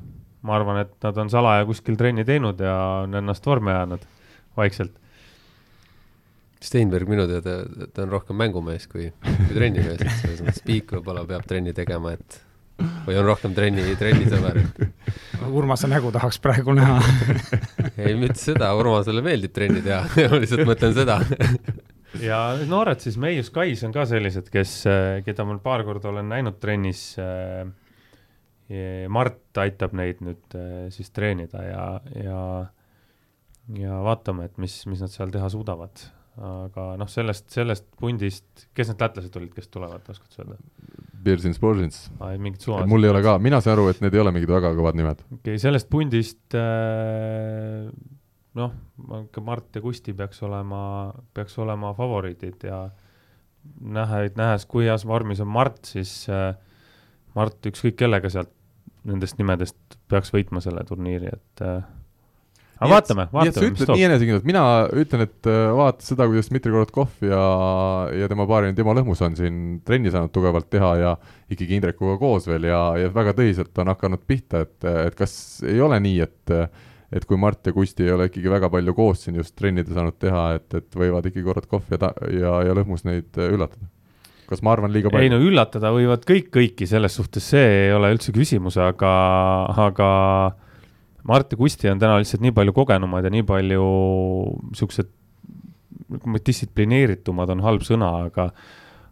[0.47, 4.05] ma arvan, et nad on salaja kuskil trenni teinud ja on ennast vormi ajanud
[4.57, 4.95] vaikselt.
[6.63, 7.61] Steinberg minu teada,
[7.95, 12.15] ta on rohkem mängumees kui, kui trennimees, et selles mõttes Big võib-olla peab trenni tegema,
[12.15, 12.39] et
[13.05, 14.61] või on rohkem trenni, trennisõber,
[15.49, 16.97] Urmase nägu tahaks praegu näha.
[18.01, 20.03] Ei, mitte seda, Urmasele meeldib trenni teha.
[20.31, 21.21] Ma lihtsalt mõtlen seda.
[22.17, 24.71] Ja noored siis, Meius Kais on ka sellised, kes,
[25.27, 27.03] keda ma paar korda olen näinud trennis.
[29.13, 30.57] Mart aitab neid nüüd
[30.89, 31.83] siis treenida ja,
[32.17, 32.39] ja,
[33.77, 36.01] ja vaatame, et mis, mis nad seal teha suudavad
[36.39, 40.59] aga noh, sellest, sellest pundist, kes need lätlased olid, kes tulevad, oskad sa öelda?
[41.19, 41.97] Birsins, Borsins.
[42.39, 42.89] mingid suvalised.
[42.91, 45.25] mul ei ole ka, mina saan aru, et need ei ole mingid väga kõvad nimed.
[45.25, 47.89] okei okay,, sellest pundist äh,
[48.59, 48.73] noh,
[49.25, 50.81] ikka Mart ja Kusti peaks olema,
[51.35, 52.85] peaks olema favoriidid ja
[53.79, 56.53] nähe, nähes, kui heas vormis on Mart, siis äh,
[57.35, 58.53] Mart ükskõik kellega sealt
[59.07, 61.83] nendest nimedest peaks võitma selle turniiri, et äh,
[62.79, 63.97] aga vaatame, vaatame, mis toob.
[63.97, 64.63] nii enesekindlalt, mina
[65.01, 67.41] ütlen, et äh, vaata seda, kuidas Dmitri Korotkov ja,
[68.15, 69.57] ja tema paarini Timo Lõhmus on siin
[69.87, 71.15] trenni saanud tugevalt teha ja
[71.51, 74.77] ikkagi Indrekuga koos veel ja, ja väga tõsiselt on hakanud pihta, et,
[75.09, 75.33] et kas
[75.67, 76.55] ei ole nii, et
[77.09, 80.19] et kui Mart ja Kusti ei ole ikkagi väga palju koos siin just trennida saanud
[80.21, 83.89] teha, et, et võivad ikkagi Korotkov ja ta-, ja, ja Lõhmus neid üllatada?
[84.49, 85.27] kas ma arvan liiga palju?
[85.27, 89.11] ei no üllatada võivad kõik kõiki, selles suhtes see ei ole üldse küsimus, aga,
[89.89, 90.09] aga
[91.29, 93.85] Mart ja Kusti on täna lihtsalt nii palju kogenumad ja nii palju
[94.77, 95.09] siuksed,
[96.45, 98.49] distsiplineeritumad on halb sõna, aga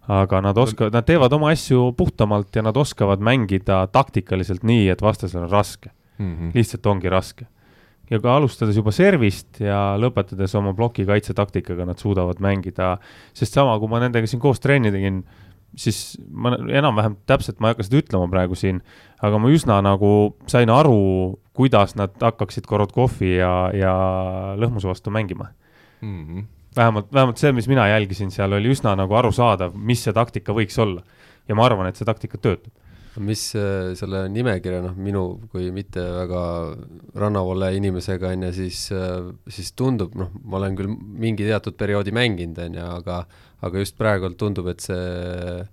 [0.08, 5.04] aga nad oskavad, nad teevad oma asju puhtamalt ja nad oskavad mängida taktikaliselt nii, et
[5.04, 6.34] vastasel on raske mm.
[6.34, 6.52] -hmm.
[6.56, 7.48] lihtsalt ongi raske.
[8.10, 12.98] ja ka alustades juba servist ja lõpetades oma plokikaitse taktikaga, nad suudavad mängida,
[13.34, 15.26] sest sama, kui ma nendega siin koos trenni tegin,
[15.76, 18.80] siis ma enam-vähem täpselt, ma ei hakka seda ütlema praegu siin,
[19.22, 23.94] aga ma üsna nagu sain aru, kuidas nad hakkaksid Korotkovi ja, ja
[24.60, 25.50] Lõhmuse vastu mängima
[26.02, 26.26] mm.
[26.26, 26.44] -hmm.
[26.76, 30.78] vähemalt, vähemalt see, mis mina jälgisin seal, oli üsna nagu arusaadav, mis see taktika võiks
[30.82, 31.02] olla.
[31.48, 32.74] ja ma arvan, et see taktika töötab
[33.20, 36.42] mis äh, selle nimekirja, noh, minu kui mitte väga
[37.18, 42.14] rannavolle inimesega, on ju, siis, äh, siis tundub, noh, ma olen küll mingi teatud perioodi
[42.16, 43.24] mänginud, on ju, aga
[43.66, 45.66] aga just praegu tundub, et see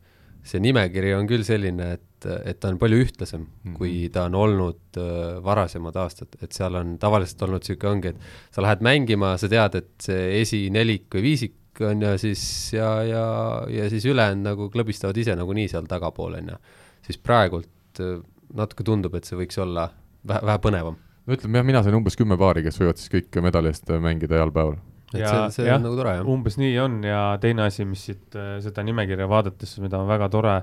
[0.44, 3.76] see nimekiri on küll selline, et, et ta on palju ühtlasem mm, -hmm.
[3.78, 8.52] kui ta on olnud äh, varasemad aastad, et seal on tavaliselt olnud niisugune ongi, et
[8.52, 12.44] sa lähed mängima, sa tead, et see esinelik või viisik on ja siis
[12.76, 13.24] ja, ja,
[13.72, 16.60] ja siis ülejäänud nagu klõbistavad ise nagunii seal tagapool, on ju.
[17.08, 18.20] siis praegult äh,
[18.54, 19.88] natuke tundub, et see võiks olla
[20.28, 21.00] vähe, vähe põnevam.
[21.24, 24.36] no ütleme jah, mina sain umbes kümme paari, kes võivad siis kõik medali eest mängida
[24.36, 24.76] heal päeval
[25.14, 26.30] et ja, see, see ja, on nagu tore, jah.
[26.34, 30.28] umbes nii on ja teine asi, mis siit äh, seda nimekirja vaadates, mida on väga
[30.32, 30.54] tore,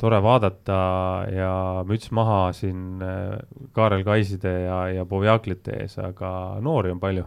[0.00, 0.80] tore vaadata
[1.32, 1.52] ja
[1.88, 3.38] müts maha siin äh,
[3.76, 6.32] Kaarel Kaiside ja, ja Povjaklite ees, aga
[6.64, 7.26] noori on palju.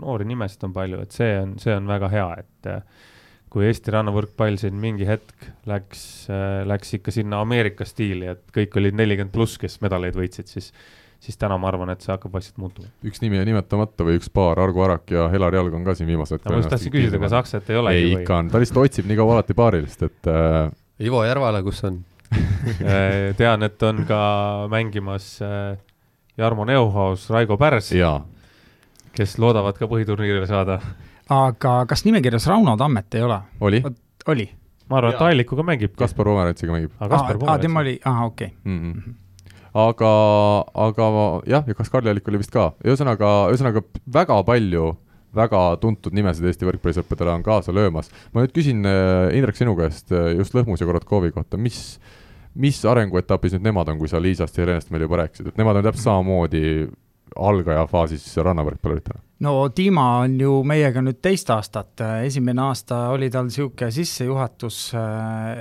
[0.00, 3.06] noori nimesid on palju, et see on, see on väga hea, et äh,
[3.52, 6.26] kui Eesti rannavõrkpall siin mingi hetk läks,
[6.68, 10.72] läks ikka sinna Ameerika stiili, et kõik olid nelikümmend pluss, kes medaleid võitsid, siis
[11.22, 12.88] siis täna ma arvan, et see hakkab vaikselt muutuma.
[13.06, 16.10] üks nimi jäi nimetamata või üks paar, Argo Arak ja Helar Jalg on ka siin
[16.10, 18.24] viimased no, ma just tahtsin küsida, kas Aksat ei olegi ei, või?
[18.24, 20.68] ikka on, ta lihtsalt otsib nii kaua alati paarilist, et äh...
[21.06, 22.02] Ivo Järvala, kus on
[22.36, 24.20] äh, tean, et on ka
[24.72, 25.76] mängimas äh,
[26.36, 27.92] Jarmo Neuhaus, Raigo Pärs,
[29.16, 30.80] kes loodavad ka põhiturniirile saada.
[31.32, 33.40] aga kas nimekirjas Rauno Tammet ei ole?
[33.60, 33.82] oli.
[34.28, 34.50] oli?
[34.90, 35.96] ma arvan, et Ailikuga mängib.
[35.98, 36.92] Kaspar Pomerantsiga mängib.
[37.00, 38.58] aa, tema oli, ahah, okei okay.
[38.64, 38.92] mm.
[38.92, 39.22] -hmm
[39.76, 40.12] aga,
[40.86, 41.08] aga
[41.48, 44.94] jah, ja kas Karl Allik oli vist ka, ühesõnaga, ühesõnaga väga palju
[45.36, 48.10] väga tuntud nimesid Eesti võrkpallisõppedele on kaasa löömas.
[48.32, 51.98] ma nüüd küsin, äh, Indrek, sinu käest äh, just Lõhmus ja Korotkovi kohta, mis,
[52.54, 55.76] mis arenguetapis nüüd nemad on, kui sa Liisast ja Helenest meile juba rääkisid, et nemad
[55.76, 56.64] on täpselt samamoodi
[57.36, 59.20] algaja faasis rannavõrkpalluritena?
[59.44, 64.78] no Dima on ju meiega nüüd teist aastat, esimene aasta oli tal niisugune sissejuhatus,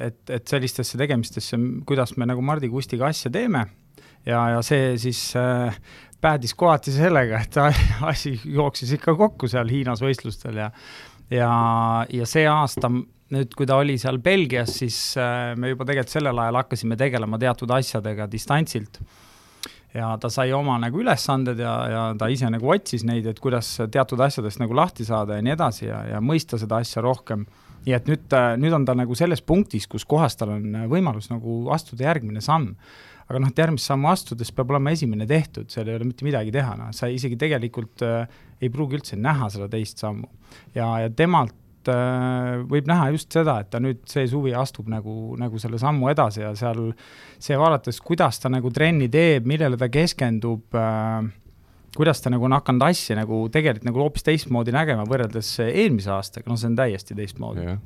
[0.05, 1.59] et, et sellistesse tegemistesse,
[1.89, 3.65] kuidas me nagu Mardi Kustiga asja teeme
[4.25, 5.75] ja, ja see siis äh,
[6.21, 7.57] päädis kohati sellega, et
[8.11, 10.71] asi jooksis ikka kokku seal Hiinas võistlustel ja
[11.33, 11.49] ja,
[12.13, 12.89] ja see aasta
[13.33, 17.39] nüüd, kui ta oli seal Belgias, siis äh, me juba tegelikult sellel ajal hakkasime tegelema
[17.41, 19.01] teatud asjadega distantsilt.
[19.95, 23.77] ja ta sai oma nagu ülesanded ja, ja ta ise nagu otsis neid, et kuidas
[23.91, 27.45] teatud asjadest nagu lahti saada ja nii edasi ja, ja mõista seda asja rohkem.
[27.85, 31.31] nii et nüüd, äh, nüüd on ta nagu selles punktis, kus kohas tal on võimalus
[31.31, 32.75] nagu astuda järgmine samm
[33.25, 36.53] aga noh, et järgmist sammu astudes peab olema esimene tehtud, seal ei ole mitte midagi
[36.53, 38.25] teha, noh, sa isegi tegelikult äh,
[38.61, 40.29] ei pruugi üldse näha seda teist sammu.
[40.77, 45.33] ja, ja temalt äh, võib näha just seda, et ta nüüd see suvi astub nagu,
[45.41, 46.91] nagu selle sammu edasi ja seal
[47.41, 51.25] see vaadates, kuidas ta nagu trenni teeb, millele ta keskendub äh,,
[51.97, 56.51] kuidas ta nagu on hakanud asja nagu tegelikult nagu hoopis teistmoodi nägema võrreldes eelmise aastaga,
[56.51, 57.83] noh, see on täiesti teistmoodi yeah..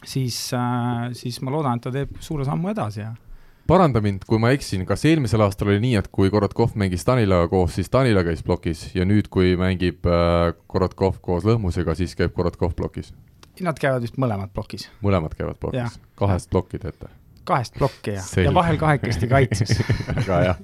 [0.00, 3.12] siis äh,, siis ma loodan, et ta teeb suure sammu edasi ja
[3.68, 7.50] paranda mind, kui ma eksin, kas eelmisel aastal oli nii, et kui Korotkov mängis Danilaga
[7.52, 12.34] koos, siis Danila käis plokis ja nüüd, kui mängib äh, Korotkov koos Lõhmusega, siis käib
[12.36, 13.12] Korotkov plokis?
[13.64, 14.86] Nad käivad vist mõlemad plokis.
[15.02, 17.12] mõlemad käivad plokis, kahest plokki teete?
[17.48, 19.70] kahest plokki ja, ja vahel kahekesti kaitses
[20.18, 20.56] väga hea.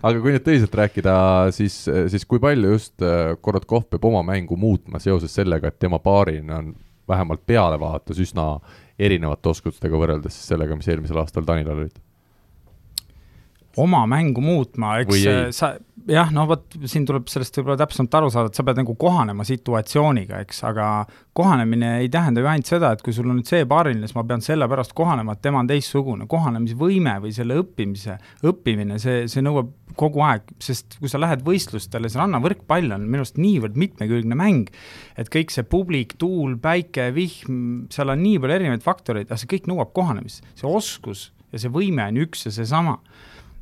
[0.00, 1.12] aga kui nüüd tõsiselt rääkida,
[1.54, 1.76] siis,
[2.10, 6.58] siis kui palju just äh, Korotkov peab oma mängu muutma seoses sellega, et tema paarina
[6.62, 6.74] on
[7.08, 8.48] vähemalt pealevaatus üsna
[8.98, 12.02] erinevate oskustega võrreldes sellega, mis eelmisel aastal Danilal olid?
[13.80, 15.74] Oma mängu muutma, eks sa,
[16.10, 19.46] jah, no vot, siin tuleb sellest võib-olla täpsemalt aru saada, et sa pead nagu kohanema
[19.48, 20.88] situatsiooniga, eks, aga
[21.36, 24.26] kohanemine ei tähenda ju ainult seda, et kui sul on nüüd see paariline, siis ma
[24.28, 26.28] pean sellepärast kohanema, et tema on teistsugune.
[26.30, 32.10] kohanemisvõime või selle õppimise, õppimine, see, see nõuab kogu aeg, sest kui sa lähed võistlustele,
[32.10, 34.72] see rannavõrkpall on minu arust niivõrd mitmekülgne mäng,
[35.20, 39.50] et kõik see publik, tuul, päike, vihm, seal on nii palju erinevaid faktoreid, aga see
[39.54, 40.42] kõik nõuab kohanemist.
[40.58, 42.98] see oskus ja see võime on üks ja seesama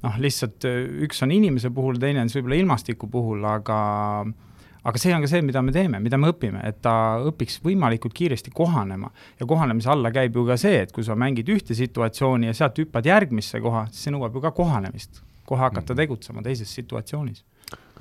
[0.02, 3.78] noh, lihtsalt äh, üks on inimese puhul, teine on siis võib-olla ilmastiku puhul, aga
[4.82, 6.94] aga see on ka see, mida me teeme, mida me õpime, et ta
[7.30, 9.12] õpiks võimalikult kiiresti kohanema.
[9.38, 12.82] ja kohanemise alla käib ju ka see, et kui sa mängid ühte situatsiooni ja sealt
[12.82, 16.02] hüppad järgmisse koha, siis see nõuab ju ka kohanemist, kohe hakata mhm.
[16.02, 17.44] tegutsema teises situatsioonis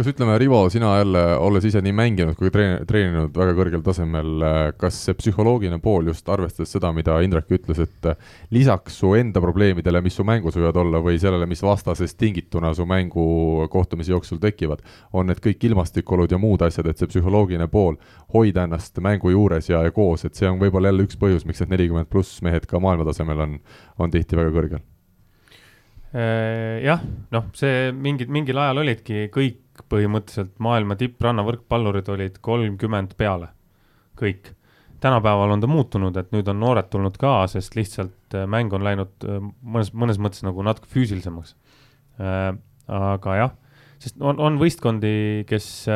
[0.01, 4.43] kas ütleme, Rivo, sina jälle, olles ise nii mänginud kui treen-, treeninud väga kõrgel tasemel,
[4.79, 8.07] kas see psühholoogiline pool just arvestades seda, mida Indrek ütles, et
[8.55, 12.87] lisaks su enda probleemidele, mis su mängus võivad olla, või sellele, mis vastasest tingituna su
[12.89, 14.81] mängu kohtumise jooksul tekivad,
[15.13, 17.99] on need kõik ilmastikuolud ja muud asjad, et see psühholoogiline pool,
[18.33, 21.61] hoida ennast mängu juures ja, ja koos, et see on võib-olla jälle üks põhjus, miks
[21.61, 23.59] need nelikümmend pluss mehed ka maailmatasemel on,
[23.99, 24.81] on tihti väga kõrgel
[26.11, 33.47] jah, noh, see mingid, mingil ajal olidki kõik põhimõtteliselt maailma tipprannavõrkpallurid olid kolmkümmend peale,
[34.19, 34.51] kõik.
[35.01, 38.83] tänapäeval on ta muutunud, et nüüd on noored tulnud ka, sest lihtsalt äh, mäng on
[38.85, 41.55] läinud äh, mõnes, mõnes mõttes nagu natuke füüsilisemaks.
[42.91, 43.55] aga jah,
[44.03, 45.87] sest on, on võistkondi, kes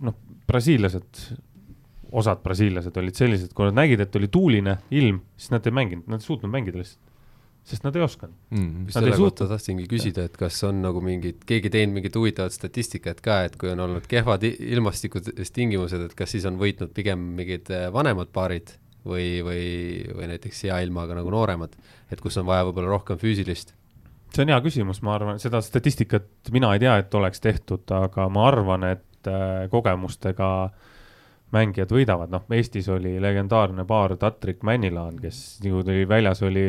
[0.00, 0.16] noh,
[0.48, 1.20] brasiillased
[2.10, 6.08] osad brasiillased olid sellised, kui nad nägid, et oli tuuline ilm, siis nad ei mänginud,
[6.10, 7.09] nad ei suutnud mängida lihtsalt.
[7.70, 8.34] Sest nad ei osanud.
[8.50, 8.90] Mm..
[8.92, 13.40] selle kohta tahtsingi küsida, et kas on nagu mingid, keegi teinud mingit huvitavat statistikat ka,
[13.48, 18.32] et kui on olnud kehvad ilmastikutingimused, et kas siis on võitnud pigem mingid äh, vanemad
[18.34, 18.74] paarid
[19.06, 19.66] või, või,
[20.16, 21.76] või näiteks hea ilmaga nagu nooremad,
[22.10, 23.74] et kus on vaja võib-olla rohkem füüsilist?
[24.30, 28.28] See on hea küsimus, ma arvan, seda statistikat mina ei tea, et oleks tehtud, aga
[28.30, 30.50] ma arvan, et äh, kogemustega
[31.54, 36.68] mängijad võidavad, noh, Eestis oli legendaarne paar Tatrik Männilaan, kes nagu tuli väljas, oli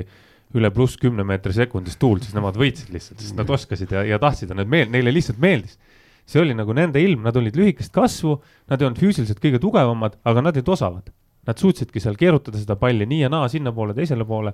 [0.58, 4.20] üle pluss kümne meetri sekundis tuult, siis nemad võitsid lihtsalt, sest nad oskasid ja, ja
[4.22, 5.78] tahtsid ja need meel-, neile lihtsalt meeldis.
[6.26, 8.38] see oli nagu nende ilm, nad olid lühikest kasvu,
[8.72, 11.10] nad ei olnud füüsiliselt kõige tugevamad, aga nad olid osavad.
[11.48, 14.54] Nad suutsidki seal keerutada seda palli nii ja naa, sinnapoole, teisele poole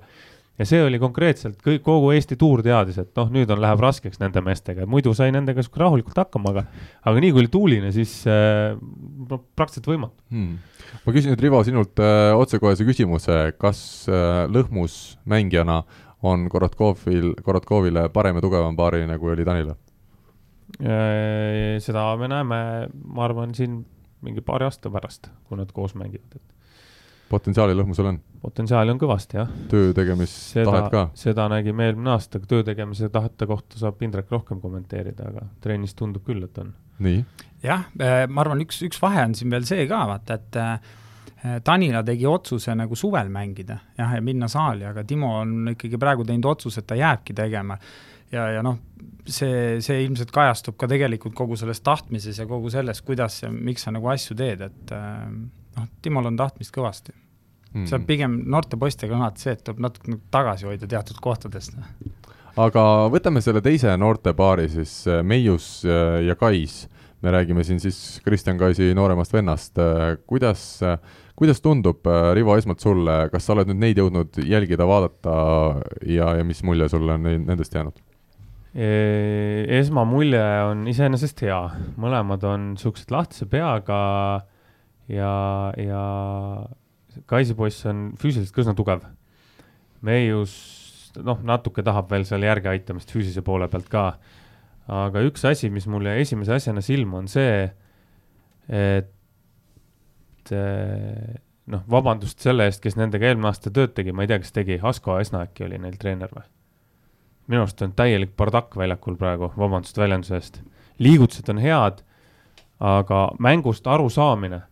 [0.58, 4.20] ja see oli konkreetselt kõik, kogu Eesti tuur teadis, et noh, nüüd on, läheb raskeks
[4.22, 6.64] nende meestega, muidu sai nendega sihuke rahulikult hakkama, aga,
[7.06, 8.74] aga nii kui oli tuuline, siis äh,
[9.30, 10.24] no praktiliselt võimatu.
[10.34, 10.58] Hmm..
[11.04, 13.80] ma küsin nüüd, Rivo, sinult äh, otsekohese küsimuse, kas
[14.10, 15.82] äh, lõhmus mängijana
[16.26, 19.78] on Korotkovil, Korotkovile parem ja tugevam paariline, kui oli Tanile
[20.82, 21.78] äh,?
[21.82, 23.84] seda me näeme, ma arvan, siin
[24.26, 26.57] mingi paari aasta pärast, kui nad koos mängivad, et
[27.28, 28.20] potentsiaali lõhmusel on?
[28.42, 29.50] potentsiaali on kõvasti, jah.
[29.70, 31.04] töö tegemistahet ka?
[31.18, 36.24] seda nägime eelmine aasta, töö tegemise tahete kohta saab Indrek rohkem kommenteerida, aga trennis tundub
[36.26, 36.72] küll, et on.
[37.04, 37.24] nii?
[37.64, 40.96] jah, äh, ma arvan, üks, üks vahe on siin veel see ka, vaata, et äh,
[41.64, 46.26] Tanila tegi otsuse nagu suvel mängida jah, ja minna saali, aga Timo on ikkagi praegu
[46.26, 47.78] teinud otsuse, et ta jääbki tegema.
[48.32, 48.80] ja, ja noh,
[49.26, 53.86] see, see ilmselt kajastub ka tegelikult kogu selles tahtmises ja kogu selles, kuidas ja miks
[53.86, 55.30] sa nagu asju teed, et äh,
[55.78, 57.14] noh, Timol on tahtmist kõvasti
[57.72, 57.86] mm..
[57.88, 61.20] see on pigem noorte poistega on alati see, et tuleb natuke nagu tagasi hoida teatud
[61.24, 61.76] kohtadest.
[62.58, 66.86] aga võtame selle teise noortepaari siis, äh, Meius äh, ja Kais.
[67.22, 70.80] me räägime siin siis Kristjan Kaisi nooremast vennast, äh, kuidas,
[71.38, 75.32] kuidas tundub, Rivo, esmalt sulle, kas sa oled nüüd neid jõudnud jälgida, vaadata
[76.06, 78.04] ja, ja mis mulje sulle on nendest jäänud?
[78.78, 81.56] esmamulje on iseenesest hea,
[81.98, 83.96] mõlemad on niisugused lahtise peaga
[85.08, 85.32] ja,
[85.76, 86.02] ja
[87.26, 89.02] Kaisi poiss on füüsiliselt ka üsna tugev.
[90.06, 90.52] Meius,
[91.24, 94.04] noh, natuke tahab veel seal järge aitamist füüsilise poole pealt ka.
[94.88, 97.66] aga üks asi, mis mulle esimese asjana silma on see,
[98.72, 101.34] et eh,
[101.68, 104.78] noh, vabandust selle eest, kes nendega eelmine aasta tööd tegi, ma ei tea, kes tegi,
[104.80, 106.46] Asko Esna äkki oli neil treener või?
[107.48, 110.58] minu arust on täielik bardakk väljakul praegu, vabandust väljenduse eest.
[111.00, 112.02] liigutused on head,
[112.80, 114.62] aga mängust arusaamine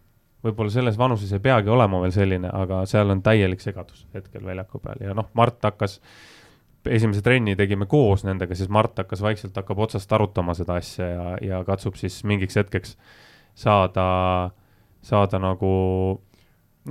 [0.44, 4.80] võib-olla selles vanuses ei peagi olema veel selline, aga seal on täielik segadus hetkel väljaku
[4.82, 5.98] peal ja noh, Mart hakkas,
[6.86, 11.26] esimese trenni tegime koos nendega, siis Mart hakkas vaikselt, hakkab otsast arutama seda asja ja,
[11.42, 12.96] ja katsub siis mingiks hetkeks
[13.56, 14.06] saada,
[15.04, 15.72] saada nagu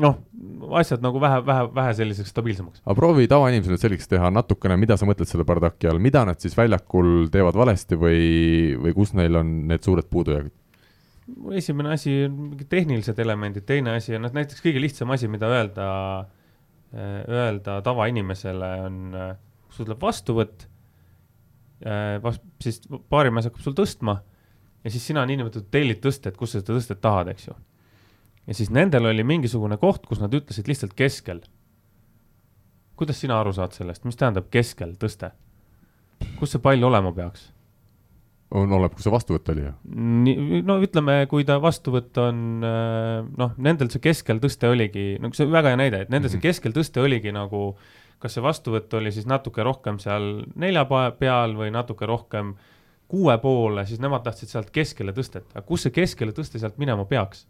[0.02, 0.18] noh,
[0.80, 2.84] asjad nagu vähe, vähe, vähe selliseks stabiilsemaks.
[2.84, 6.58] aga proovi tavainimesele selgeks teha natukene, mida sa mõtled selle bardaki all, mida nad siis
[6.58, 8.22] väljakul teevad valesti või,
[8.82, 10.54] või kus neil on need suured puudujäägid?
[11.57, 15.49] Esimene asi on mingid tehnilised elemendid, teine asi on, noh näiteks kõige lihtsam asi, mida
[15.49, 15.88] öelda,
[16.93, 19.32] äh, öelda tavainimesele on, äh,
[19.73, 20.67] sul tuleb vastuvõtt,
[21.86, 24.19] äh, siis baarimees hakkab sul tõstma
[24.86, 27.57] ja siis sina niinimetatud tellid tõstet, kus sa seda tõstet tahad, eks ju.
[28.45, 31.41] ja siis nendel oli mingisugune koht, kus nad ütlesid lihtsalt keskel.
[32.95, 35.34] kuidas sina aru saad sellest, mis tähendab keskel tõste?
[36.39, 37.55] kus see pall olema peaks?
[38.56, 39.74] On, oleneb, kus see vastuvõtt oli ju.
[40.26, 45.32] nii, no ütleme, kui ta vastuvõtt on äh, noh, nendel see keskel tõste oligi, no
[45.36, 46.47] see on väga hea näide, et nendel see mhm.
[46.47, 47.68] keskel tõste oligi nagu,
[48.22, 50.86] kas see vastuvõtt oli siis natuke rohkem seal nelja
[51.20, 52.56] peal või natuke rohkem
[53.12, 57.08] kuue poole, siis nemad tahtsid sealt keskele tõstet, aga kus see keskele tõste sealt minema
[57.10, 57.45] peaks?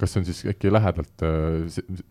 [0.00, 1.66] kas see on siis äkki lähedalt, äh,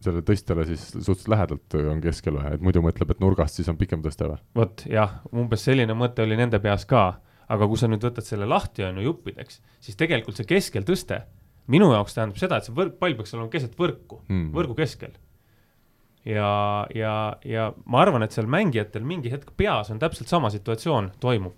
[0.06, 3.80] selle tõstjale siis suhteliselt lähedalt on keskel või, et muidu mõtleb, et nurgast siis on
[3.80, 4.38] pikem tõste või?
[4.62, 7.08] vot jah, umbes selline mõte oli nende peas ka
[7.50, 11.24] aga kui sa nüüd võtad selle lahti, on ju, juppideks, siis tegelikult see keskeltõste
[11.70, 15.16] minu jaoks tähendab seda, et see võrk, pall peaks olema keset võrku mm., võrgu keskel.
[16.26, 16.52] ja,
[16.96, 17.14] ja,
[17.46, 21.58] ja ma arvan, et seal mängijatel mingi hetk peas on täpselt sama situatsioon toimub.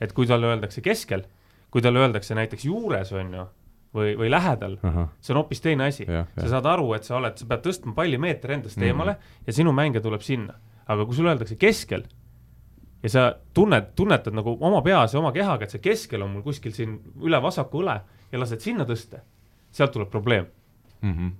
[0.00, 1.24] et kui talle öeldakse keskel,
[1.70, 3.46] kui talle öeldakse näiteks juures, on ju,
[3.94, 4.78] või, või lähedal,
[5.20, 6.06] see on hoopis teine asi.
[6.06, 8.90] sa saad aru, et sa oled, sa pead tõstma palli meeter endast mm.
[8.90, 9.16] eemale
[9.46, 10.60] ja sinu mängija tuleb sinna.
[10.88, 12.06] aga kui sulle öeldakse keskel
[13.02, 13.24] ja sa
[13.54, 16.96] tunned, tunnetad nagu oma peas ja oma kehaga, et see keskel on mul kuskil siin
[17.24, 17.98] üle vasaku õle
[18.32, 19.22] ja lased sinna tõsta,
[19.74, 20.48] sealt tuleb probleem
[21.00, 21.12] mm.
[21.12, 21.32] -hmm.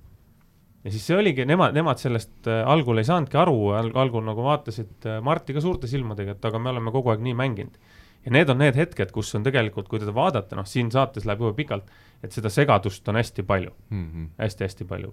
[0.83, 5.05] ja siis see oligi, nemad, nemad sellest äh, algul ei saanudki aru, algul nagu vaatasid
[5.05, 7.79] äh, Marti ka suurte silmadega, et aga me oleme kogu aeg nii mänginud.
[8.25, 11.39] ja need on need hetked, kus on tegelikult, kui teda vaadata, noh, siin saates läheb
[11.39, 11.91] jube pikalt,
[12.23, 15.07] et seda segadust on hästi palju mm -hmm., hästi-hästi palju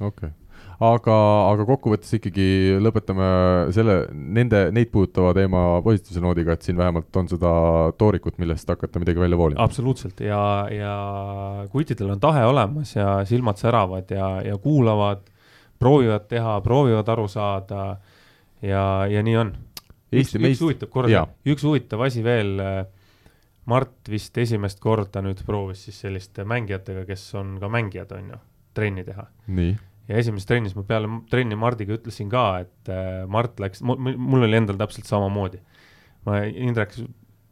[0.00, 0.30] okei okay
[0.82, 1.16] aga,
[1.52, 2.46] aga kokkuvõttes ikkagi
[2.82, 3.26] lõpetame
[3.74, 7.52] selle, nende, neid puudutava teema positiivse noodiga, et siin vähemalt on seda
[7.98, 9.62] toorikut, millest hakata midagi välja voolima.
[9.62, 10.42] absoluutselt ja,
[10.72, 10.94] ja
[11.72, 15.22] kutidel on tahe olemas ja silmad säravad ja, ja kuulavad,
[15.82, 17.84] proovivad teha, proovivad aru saada
[18.62, 19.54] ja, ja nii on.
[20.12, 22.58] üks, üks huvitav, korda, üks huvitav asi veel
[23.70, 28.38] Mart vist esimest korda nüüd proovis siis selliste mängijatega, kes on ka mängijad, on ju,
[28.74, 29.28] trenni teha.
[30.08, 34.58] Ja esimeses trennis ma peale trenni Mardiga ütlesin ka, et äh, Mart läks, mul oli
[34.58, 35.62] endal täpselt samamoodi.
[36.26, 36.96] ma, Indrek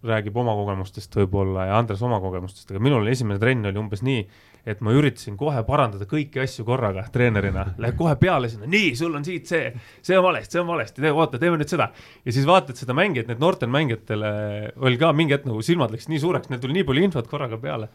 [0.07, 4.23] räägib oma kogemustest võib-olla ja Andres oma kogemustest, aga minul esimene trenn oli umbes nii,
[4.69, 9.15] et ma üritasin kohe parandada kõiki asju korraga treenerina, lähed kohe peale sinna, nii, sul
[9.17, 9.71] on siit see,
[10.05, 11.91] see on valesti, see on valesti, oota, teeme nüüd seda.
[12.25, 14.25] ja siis vaatad seda mängijat, need noortel mängijatel
[14.81, 17.61] oli ka mingi hetk nagu silmad läksid nii suureks, neil tuli nii palju infot korraga
[17.61, 17.91] peale.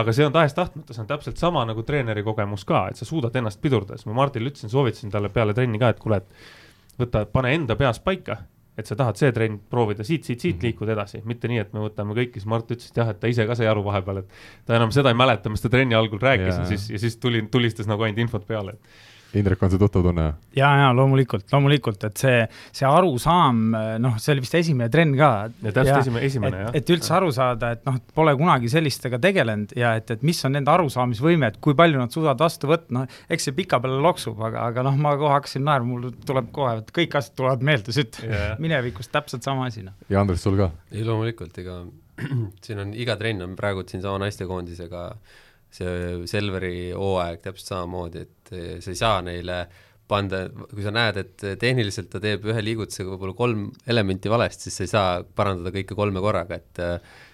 [0.00, 3.34] Aga see on tahes-tahtmata, see on täpselt sama nagu treeneri kogemus ka, et sa suudad
[3.36, 7.24] ennast pidurdada, siis ma Martinile ütlesin, soovitasin talle peale trenni ka, et kuule, et võta,
[7.26, 8.38] pane enda peas paika,
[8.80, 10.66] et sa tahad see trenn proovida siit, siit, siit mhm.
[10.68, 13.30] liikuda edasi, mitte nii, et me võtame kõik, siis Mart ütles, et jah, et ta
[13.30, 16.22] ise ka sai aru vahepeal, et ta enam seda ei mäleta, mis ta trenni algul
[16.22, 19.70] rääkis ja, ja siis, ja siis tuli, tulistas nagu ainult infot peale, et Indrek, on
[19.70, 20.26] see tuttav tunne?
[20.56, 22.38] ja, ja loomulikult, loomulikult, et see,
[22.74, 23.60] see arusaam,
[24.02, 25.30] noh, see oli vist esimene trenn ka.
[25.62, 26.72] ja täpselt esimene, esimene jah.
[26.80, 30.56] et üldse aru saada, et noh, pole kunagi sellistega tegelenud ja et, et mis on
[30.56, 34.66] nende arusaamisvõime, et kui palju nad suudavad vastu võtta, noh, eks see pikapeale loksub, aga,
[34.72, 38.22] aga noh, ma kohe hakkasin naerma, mul tuleb kohe, et kõik asjad tulevad meelde, sütt
[38.26, 38.56] yeah.
[38.64, 39.96] minevikust täpselt sama asi, noh.
[40.10, 40.72] ja Andres, sul ka?
[40.90, 41.82] ei, loomulikult, ega
[42.64, 45.04] siin on iga trenn on praegu siinsama naistekoondisega
[45.74, 49.62] see Selveri hooaeg täpselt samamoodi, et eh, sa ei saa neile
[50.10, 54.78] panda, kui sa näed, et tehniliselt ta teeb ühe liigutusega võib-olla kolm elementi valesti, siis
[54.80, 56.82] sa ei saa parandada kõike kolme korraga, et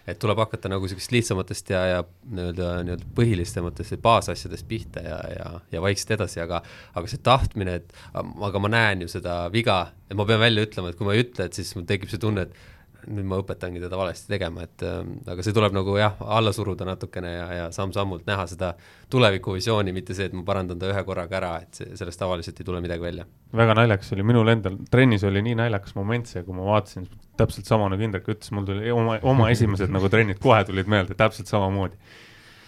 [0.07, 5.49] et tuleb hakata nagu niisugust lihtsamatest ja, ja nii-öelda, nii-öelda põhilisematest baasasjadest pihta ja, ja,
[5.73, 6.61] ja vaikselt edasi, aga
[6.95, 10.93] aga see tahtmine, et aga ma näen ju seda viga ja ma pean välja ütlema,
[10.93, 12.76] et kui ma ei ütle, et siis mul tekib see tunne, et
[13.07, 14.99] nüüd ma õpetangi teda valesti tegema, et äh,
[15.33, 18.73] aga see tuleb nagu jah, alla suruda natukene ja, ja samm-sammult näha seda
[19.13, 22.69] tulevikuvisiooni, mitte see, et ma parandan ta ühe korraga ära, et see, sellest tavaliselt ei
[22.69, 23.27] tule midagi välja.
[23.57, 27.09] väga naljakas oli, minul endal trennis oli nii naljakas moment see, kui ma vaatasin,
[27.41, 31.19] täpselt sama nagu Indrek ütles, mul tuli oma, oma esimesed nagu trennid kohe tulid meelde,
[31.19, 31.99] täpselt samamoodi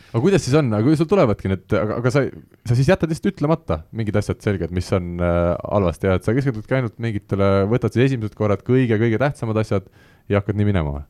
[0.08, 2.22] aga kuidas siis on, aga kui sul tulevadki need, aga, aga sa,
[2.68, 6.34] sa siis jätad lihtsalt ütlemata mingid asjad selged, mis on äh, halvasti ja et sa
[6.36, 9.90] keskendudki ainult mingitele, võtad siis esimesed korrad kõige-kõige tähtsamad asjad
[10.28, 11.06] ja hakkad nii minema või?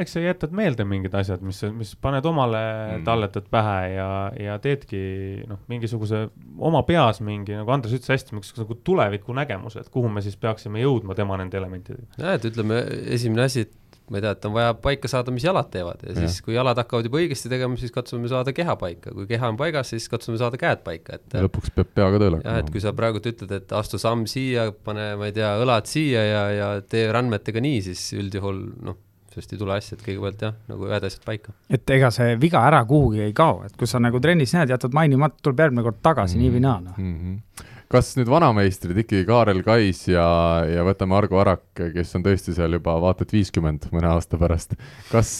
[0.00, 4.08] eks sa jätad meelde mingid asjad, mis, mis paned omale mm., talletad pähe ja,
[4.40, 5.02] ja teedki
[5.48, 6.24] noh, mingisuguse
[6.56, 10.80] oma peas mingi, nagu Andres ütles hästi, mingisuguse nagu tulevikunägemuse, et kuhu me siis peaksime
[10.80, 12.08] jõudma tema nende elementidega.
[12.16, 12.80] jah, et ütleme,
[13.18, 13.76] esimene asi, et
[14.12, 16.76] ma ei tea, et on vaja paika saada, mis jalad teevad ja siis, kui jalad
[16.82, 20.36] hakkavad juba õigesti tegema, siis katsume saada keha paika, kui keha on paigas, siis katsume
[20.40, 22.58] saada käed paika, et ja lõpuks peab pea ka tööle hakkama.
[22.58, 25.88] jah, et kui sa praegu ütled, et astu samm siia, pane, ma ei tea, õlad
[25.88, 29.00] siia ja, ja tee randmetega nii, siis üldjuhul noh,
[29.32, 31.56] sellest ei tule asja, et kõigepealt jah, nagu ühed asjad paika.
[31.72, 34.92] et ega see viga ära kuhugi ei kao, et kui sa nagu trennis näed, jätad
[34.92, 36.50] mainimata, tuleb järgmine kord tagasi mm, -hmm.
[36.50, 40.24] nii või naa, noh mm -hmm kas nüüd vanameistrid ikkagi Kaarel Kais ja,
[40.68, 44.74] ja võtame Argo Arak, kes on tõesti seal juba vaata et viiskümmend mõne aasta pärast,
[45.10, 45.32] kas,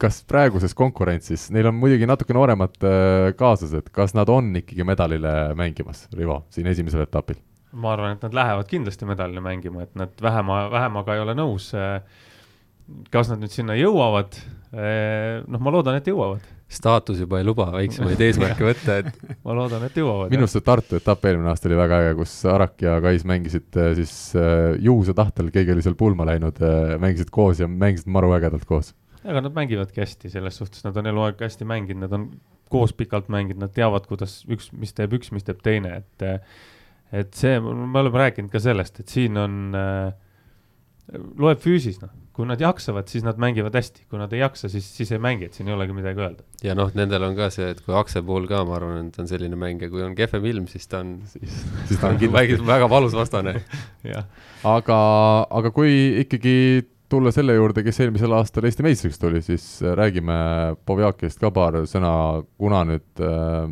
[0.00, 5.34] kas praeguses konkurentsis, neil on muidugi natuke nooremad äh, kaaslased, kas nad on ikkagi medalile
[5.58, 7.40] mängimas, Rivo, siin esimesel etapil?
[7.74, 11.72] ma arvan, et nad lähevad kindlasti medalile mängima, et nad vähema, vähemaga ei ole nõus.
[13.10, 14.38] kas nad nüüd sinna jõuavad?
[14.72, 19.84] noh, ma loodan, et jõuavad staatus juba ei luba väiksemaid eesmärke võtta, et ma loodan,
[19.86, 20.32] et jõuavad.
[20.32, 23.78] minu arust see Tartu etapp eelmine aasta oli väga äge, kus Arak ja Kais mängisid
[23.80, 28.10] äh, siis äh, juhuse tahtel, keegi oli seal pulma läinud, äh, mängisid koos ja mängisid
[28.12, 28.92] maru ägedalt koos.
[29.24, 32.28] aga nad mängivadki hästi, selles suhtes nad on eluaeg hästi mänginud, nad on
[32.72, 36.28] koos pikalt mänginud, nad teavad, kuidas üks, mis teeb üks, mis teeb teine, et
[37.14, 40.12] et see, me oleme rääkinud ka sellest, et siin on äh,,
[41.38, 44.86] loeb füüsis, noh kui nad jaksavad, siis nad mängivad hästi, kui nad ei jaksa, siis,
[44.96, 46.42] siis ei mängi, et siin ei olegi midagi öelda.
[46.66, 49.30] ja noh, nendel on ka see, et kui Akse puhul ka, ma arvan, et on
[49.30, 52.90] selline mängija, kui on kehvem ilm, siis ta on, siis, siis ta on kindlasti väga
[52.90, 53.60] valus vastane.
[54.64, 54.98] Aga,
[55.52, 55.90] aga kui
[56.22, 56.56] ikkagi
[57.12, 60.34] tulla selle juurde, kes eelmisel aastal Eesti meistriks tuli, siis räägime
[60.88, 62.14] Povjakist ka paar sõna,
[62.58, 63.68] kuna nüüd äh,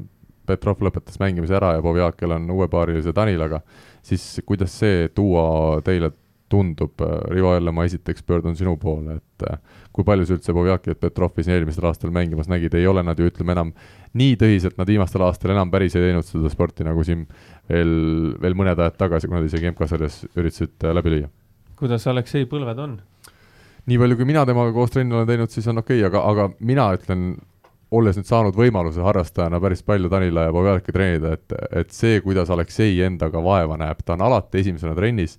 [0.46, 3.62] Petrov lõpetas mängimise ära ja Povjakel on uuepaarilise Danilaga,
[4.04, 6.12] siis kuidas see duo teile
[6.52, 9.58] tundub, äh, Rivo jälle ma esiteks pöördun sinu poole, et äh,
[9.92, 13.18] kui palju sa üldse Povjaki ja Petrovi siin eelmisel aastal mängimas nägid, ei ole nad
[13.18, 13.72] ju ütleme enam
[14.18, 17.24] nii tõsiselt, nad viimastel aastatel enam päris ei teinud seda sporti, nagu siin
[17.70, 17.94] veel,
[18.42, 21.32] veel mõned ajad tagasi, kui nad isegi MK-sarjas üritasid äh, läbi lüüa.
[21.80, 22.98] kuidas Aleksei põlved on?
[23.90, 26.50] nii palju, kui mina temaga koos trenni olen teinud, siis on okei okay,, aga, aga
[26.60, 27.32] mina ütlen
[27.92, 32.50] olles nüüd saanud võimaluse harrastajana päris palju Tanila ja Bogalki treenida, et, et see, kuidas
[32.52, 35.36] Aleksei endaga vaeva näeb, ta on alati esimesena trennis,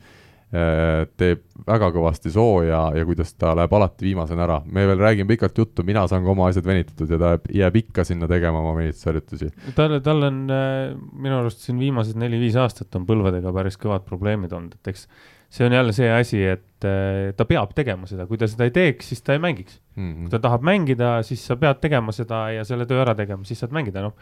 [0.53, 4.59] teeb väga kõvasti sooja ja kuidas ta läheb alati viimasena ära.
[4.65, 8.05] me veel räägime pikalt juttu, mina saan ka oma asjad venitatud ja ta jääb, ikka
[8.05, 9.49] sinna tegema oma venitlusharjutusi.
[9.75, 14.53] tal, tal on äh, minu arust siin viimased neli-viis aastat on põlvedega päris kõvad probleemid
[14.53, 15.07] olnud, et eks
[15.53, 18.75] see on jälle see asi, et äh, ta peab tegema seda, kui ta seda ei
[18.75, 20.05] teeks, siis ta ei mängiks mm.
[20.05, 20.21] -hmm.
[20.25, 23.63] kui ta tahab mängida, siis sa pead tegema seda ja selle töö ära tegema, siis
[23.63, 24.13] saad mängida, noh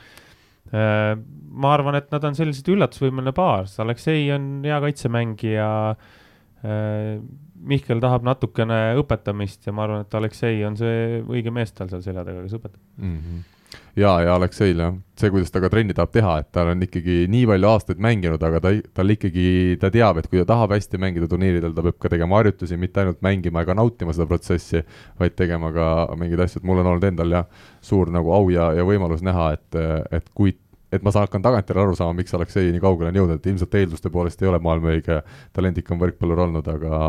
[0.71, 1.17] äh,.
[1.51, 6.19] ma arvan, et nad on sellised üllatusvõimeline paar, Aleksei on hea kaitsemängija äh,.
[6.61, 12.01] Mihkel tahab natukene õpetamist ja ma arvan, et Aleksei on see õige mees tal seal
[12.05, 13.17] selja taga, kes õpetab mm.
[13.17, 13.49] -hmm
[13.95, 17.25] ja, ja Alekseil jah, see, kuidas ta ka trenni tahab teha, et tal on ikkagi
[17.31, 19.45] nii palju aastaid mänginud, aga ta, tal ikkagi,
[19.81, 23.03] ta teab, et kui ta tahab hästi mängida turniiridel, ta peab ka tegema harjutusi, mitte
[23.03, 24.83] ainult mängima ega nautima seda protsessi,
[25.19, 25.87] vaid tegema ka
[26.19, 29.51] mingeid asju, et mul on olnud endal jah, suur nagu au ja, ja võimalus näha,
[29.57, 29.81] et,
[30.11, 30.55] et kui
[30.91, 33.75] et ma saan, hakkan tagantjärele aru saama, miks Aleksei nii kaugele on jõudnud, et ilmselt
[33.79, 35.21] eelduste poolest ei ole maailma õige
[35.55, 37.01] talendikam võrkpallur olnud, aga,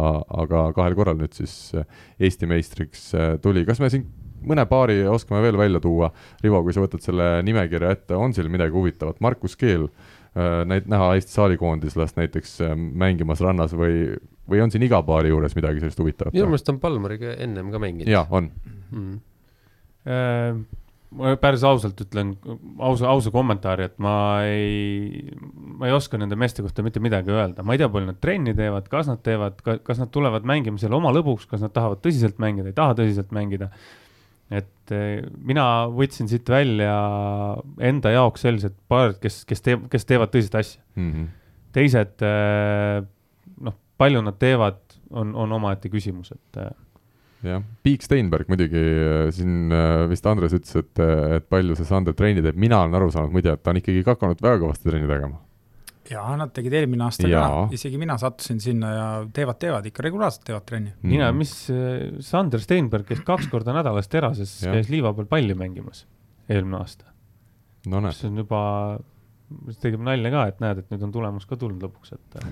[0.44, 1.74] aga kahel korral nüüd siis
[2.22, 3.10] Eesti meistriks
[3.42, 3.66] tuli.
[3.68, 4.06] kas me siin
[4.48, 6.10] mõne paari oskame veel välja tuua.
[6.42, 10.88] Rivo, kui sa võtad selle nimekirja ette, on seal midagi huvitavat, Markus Keel äh,, näit-,
[10.90, 14.12] näha Eesti saalikoondislast näiteks äh, mängimas rannas või,
[14.50, 16.36] või on siin iga paari juures midagi sellist huvitavat?
[16.36, 18.10] minu meelest on Palmariga ennem ka mänginud.
[18.12, 18.50] jaa, on
[18.90, 19.20] mm..
[20.02, 20.56] Äh,
[21.16, 22.34] ma päris ausalt ütlen,
[22.80, 24.14] ausa, ausa kommentaari, et ma
[24.48, 25.24] ei,
[25.78, 28.54] ma ei oska nende meeste kohta mitte midagi öelda, ma ei tea, palju nad trenni
[28.58, 32.40] teevad, kas nad teevad, kas nad tulevad mängima seal oma lõbuks, kas nad tahavad tõsiselt
[32.42, 33.72] mängida, ei taha tõsiselt mängida
[34.52, 36.92] et eh, mina võtsin siit välja
[37.82, 41.10] enda jaoks sellised paarid, kes, kes teeb, kes teevad tõsist asja mm.
[41.10, 41.28] -hmm.
[41.76, 42.98] teised, eh,
[43.68, 46.62] noh, palju nad teevad, on, on omaette küsimus, et.
[47.42, 48.82] Jah, Piik Steinberg muidugi
[49.34, 49.72] siin
[50.10, 51.00] vist Andres ütles, et,
[51.38, 54.04] et palju see Sander trenni teeb, mina olen aru saanud muide, et ta on ikkagi
[54.06, 55.40] ka hakanud väga kõvasti trenni tegema.
[56.10, 57.42] Jaa, nad tegid eelmine aasta ja.
[57.46, 61.12] ka, isegi mina sattusin sinna ja teevad, teevad ikka regulaarselt teevad trenni mm..
[61.12, 66.04] mina, mis äh, Sander Steinberg, kes kaks korda nädalas Terases käis liiva peal palli mängimas
[66.50, 67.06] eelmine aasta?
[67.86, 68.02] No,.
[68.14, 68.62] see on juba,
[69.82, 72.50] tegime nalja ka, et näed, et nüüd on tulemus ka tulnud lõpuks, et äh,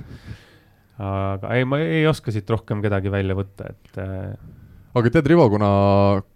[1.11, 4.33] aga ei, ma ei oska siit rohkem kedagi välja võtta, et äh,
[4.95, 5.71] aga tead, Rivo, kuna,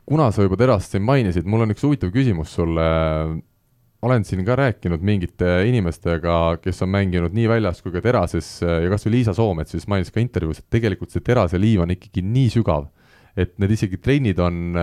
[0.07, 2.89] kuna sa juba Terast siin mainisid, mul on üks huvitav küsimus sulle
[4.05, 8.91] olen siin ka rääkinud mingite inimestega, kes on mänginud nii väljas kui ka terases ja
[8.93, 12.25] kas või Liisa Soomets siis mainis ka intervjuus, et tegelikult see terase liiv on ikkagi
[12.25, 12.91] nii sügav,
[13.37, 14.77] et need isegi trennid on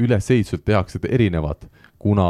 [0.00, 1.66] ülesehituselt tehakse erinevad,
[2.00, 2.28] kuna,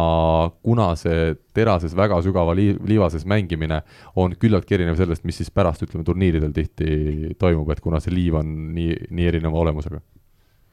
[0.66, 3.82] kuna see terases väga sügava liiv, liivases mängimine
[4.18, 8.40] on küllaltki erinev sellest, mis siis pärast, ütleme, turniiridel tihti toimub, et kuna see liiv
[8.42, 10.02] on nii, nii erineva olemusega.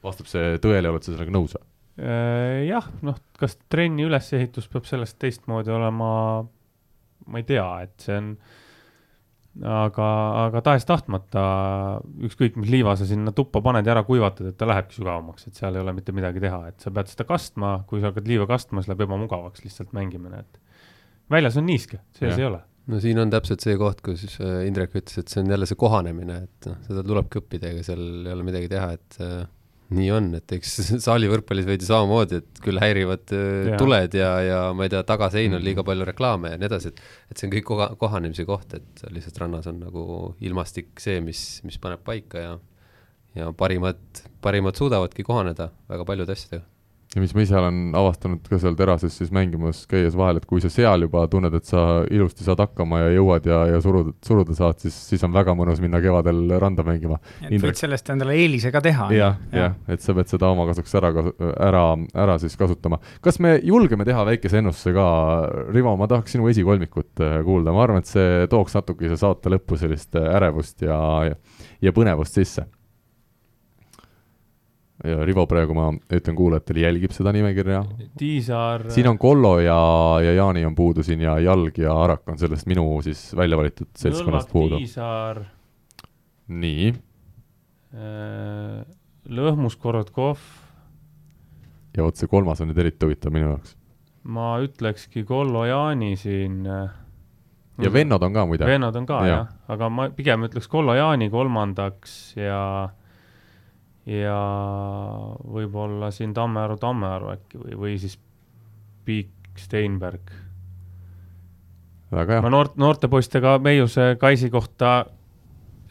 [0.07, 1.65] Vastab see tõele, oled sa sellega nõus või?
[1.97, 6.09] Äh, jah, noh, kas trenni ülesehitus peab sellest teistmoodi olema,
[7.25, 8.27] ma ei tea, et see on,
[9.65, 10.09] aga,
[10.43, 11.45] aga tahes-tahtmata
[12.29, 15.57] ükskõik, mis liiva sa sinna tuppa paned ja ära kuivatad, et ta lähebki sügavamaks, et
[15.57, 18.45] seal ei ole mitte midagi teha, et sa pead seda kastma, kui sa hakkad liiva
[18.49, 20.61] kastma, siis läheb ebamugavaks lihtsalt mängimine, et
[21.33, 22.61] väljas on niiske, sees ei ole.
[22.87, 25.81] No siin on täpselt see koht, kus äh, Indrek ütles, et see on jälle see
[25.81, 29.41] kohanemine, et noh, seda tulebki õppida, ega seal ei ole midagi teha, et äh,
[29.95, 30.73] nii on, et eks
[31.05, 33.79] saali võrkpallis veidi samamoodi, et küll häirivad äh, ja.
[33.79, 37.03] tuled ja, ja ma ei tea, tagasein on liiga palju reklaame ja nii edasi, et
[37.31, 40.07] et see on kõik koha, kohanemise koht, et lihtsalt rannas on nagu
[40.43, 42.57] ilmastik see, mis, mis paneb paika ja
[43.37, 44.01] ja parimad,
[44.41, 46.65] parimad suudavadki kohaneda väga paljude asjadega
[47.17, 50.61] ja mis ma ise olen avastanud ka seal terases siis mängimas käies vahel, et kui
[50.61, 54.53] sa seal juba tunned, et sa ilusti saad hakkama ja jõuad ja, ja suruda, suruda
[54.57, 57.17] saad, siis, siis on väga mõnus minna kevadel randa mängima.
[57.41, 57.71] et Indrek...
[57.71, 59.09] võid sellest endale eelise ka teha.
[59.17, 61.11] jah, jah, et sa pead seda oma kasuks ära,
[61.55, 63.01] ära, ära siis kasutama.
[63.25, 65.09] kas me julgeme teha väikese ennustuse ka,
[65.73, 69.79] Rivo, ma tahaks sinu esikolmikut äh, kuulda, ma arvan, et see tooks natukese saate lõppu
[69.81, 71.01] sellist äh, ärevust ja,
[71.31, 71.37] ja,
[71.81, 72.69] ja põnevust sisse
[75.03, 77.83] ja Rivo praegu ma ütlen kuulajatele, jälgib seda nimekirja.
[78.17, 78.87] Tiisaar.
[78.93, 79.77] siin on Kollo ja,
[80.23, 83.91] ja Jaani on puudu siin ja Jalg ja Arak on sellest minu siis välja valitud
[83.95, 84.81] seltskonnast puudu.
[84.81, 85.43] Tiisaar.
[86.47, 86.93] nii
[87.93, 88.85] äh,.
[89.27, 90.37] Lõhmus Korotkov.
[91.97, 93.75] ja vot see kolmas on nüüd eriti huvitav minu jaoks.
[94.23, 96.61] ma ütlekski Kollo Jaani siin.
[96.65, 96.89] Äh,
[97.83, 98.65] ja vennad on ka muide.
[98.65, 99.33] vennad on ka ja.
[99.33, 102.89] jah, aga ma pigem ütleks Kollo Jaani kolmandaks ja
[104.07, 104.39] ja
[105.43, 108.15] võib-olla siin Tammearu, Tammearu äkki või, või siis
[109.07, 110.31] Piik Steinberg.
[112.11, 112.41] väga hea.
[112.45, 115.05] ma noort, noorte poistega Meiuse Kaisi kohta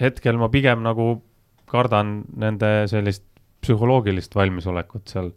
[0.00, 1.22] hetkel ma pigem nagu
[1.68, 3.24] kardan nende sellist
[3.64, 5.32] psühholoogilist valmisolekut seal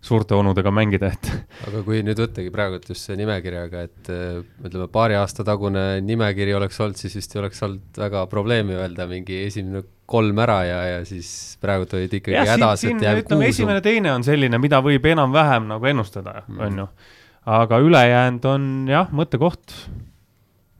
[0.00, 1.30] suurte onudega mängida, et
[1.68, 6.54] aga kui nüüd võttagi praegult just see nimekirjaga, et äh, ütleme, paari aasta tagune nimekiri
[6.56, 10.80] oleks olnud, siis vist ei oleks olnud väga probleemi öelda mingi esimene kolm ära ja,
[10.88, 11.30] ja siis
[11.62, 13.46] praegult olid ikkagi hädas, et jääb kuusu.
[13.52, 16.86] esimene, teine on selline, mida võib enam-vähem nagu ennustada mm., on ju.
[17.60, 19.76] aga ülejäänud on jah, mõttekoht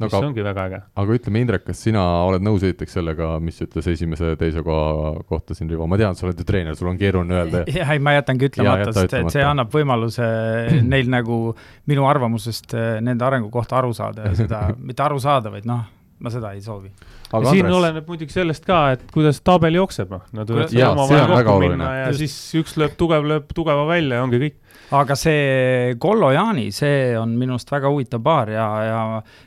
[0.01, 0.81] no, mis aga, ongi väga äge.
[1.03, 5.57] aga ütleme, Indrek, kas sina oled nõus esiteks sellega, mis ütles esimese, teise koha kohta
[5.57, 7.63] siin Rivo, ma tean, sa oled ju treener, sul on keeruline öelda.
[7.79, 10.27] jah, ei, ma jätangi ütlemata, sest et see annab võimaluse
[10.93, 11.41] neil nagu
[11.91, 15.87] minu arvamusest eh, nende arengu kohta aru saada ja seda, mitte aru saada, vaid noh,
[16.21, 16.91] ma seda ei soovi.
[17.31, 17.77] aga siin Andres...
[17.79, 22.09] oleneb muidugi sellest ka, et kuidas tabel jookseb, noh, nad võivad omavahel kokku minna ja
[22.11, 22.21] Just.
[22.23, 24.59] siis üks lööb tugev, lööb tugeva välja ja ongi kõik.
[24.97, 29.03] Aga see Kollo Jaani, see on minu arust väga huvitav paar ja, ja,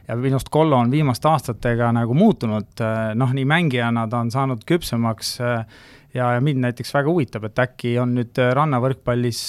[0.08, 2.86] ja minu arust Kollo on viimaste aastatega nagu muutunud,
[3.20, 7.98] noh, nii mängijana ta on saanud küpsemaks ja, ja mind näiteks väga huvitab, et äkki
[8.02, 9.46] on nüüd rannavõrkpallis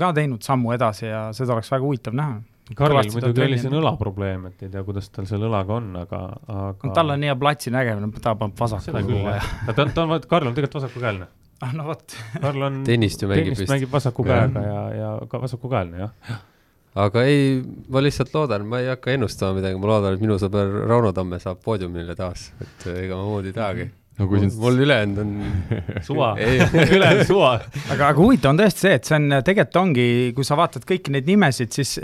[0.00, 2.40] ka teinud sammu edasi ja seda oleks väga huvitav näha
[2.72, 6.92] Karlil muidugi oli siin õlaprobleem, et ei tea, kuidas tal selle õlaga on, aga, aga
[6.96, 9.50] tal on nii hea platsi nägemine, ta paneb vasakule kogu aeg.
[9.68, 11.28] ta, ta on, Karl on tegelikult vasakukäelne
[11.64, 13.70] ah no vot Karl on tennist ju mängib vist.
[13.70, 16.38] mängib vasaku käega ja, ja ka vasakukäelne, jah.
[17.06, 17.58] aga ei,
[17.92, 21.40] ma lihtsalt loodan, ma ei hakka ennustama midagi, ma loodan, et minu sõber Rauno Tamme
[21.42, 25.34] saab poodiumile taas, et ega ma muud ei tahagi no kui siin mul ülejäänud on
[26.08, 26.32] suva
[26.96, 27.56] ülejäänud suva.
[27.88, 31.14] aga, aga huvitav on tõesti see, et see on, tegelikult ongi, kui sa vaatad kõiki
[31.14, 31.98] neid nimesid, siis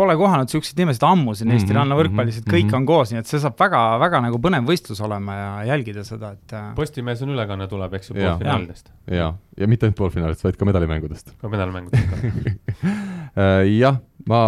[0.00, 2.76] pole kohanud siukseid nimesid ammu siin Eesti mm -hmm, rannavõrkpallis, et kõik mm -hmm.
[2.80, 6.32] on koos, nii et see saab väga, väga nagu põnev võistlus olema ja jälgida seda,
[6.38, 6.54] et.
[6.56, 8.92] Äh, Postimehes on ülekanne tuleb, eks ju, poolfinaalidest.
[9.10, 11.34] ja, ja mitte ainult poolfinaalidest, vaid ka medalimängudest.
[11.40, 12.16] ka medalimängudest ka
[13.42, 14.40] äh, jah, ma,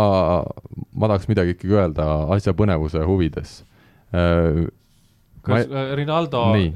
[0.94, 3.60] ma tahaks midagi ikkagi öelda asja põnevuse huvides.
[4.16, 4.64] Äh,
[5.42, 5.86] kas ma...
[6.00, 6.72] Rinaldo nii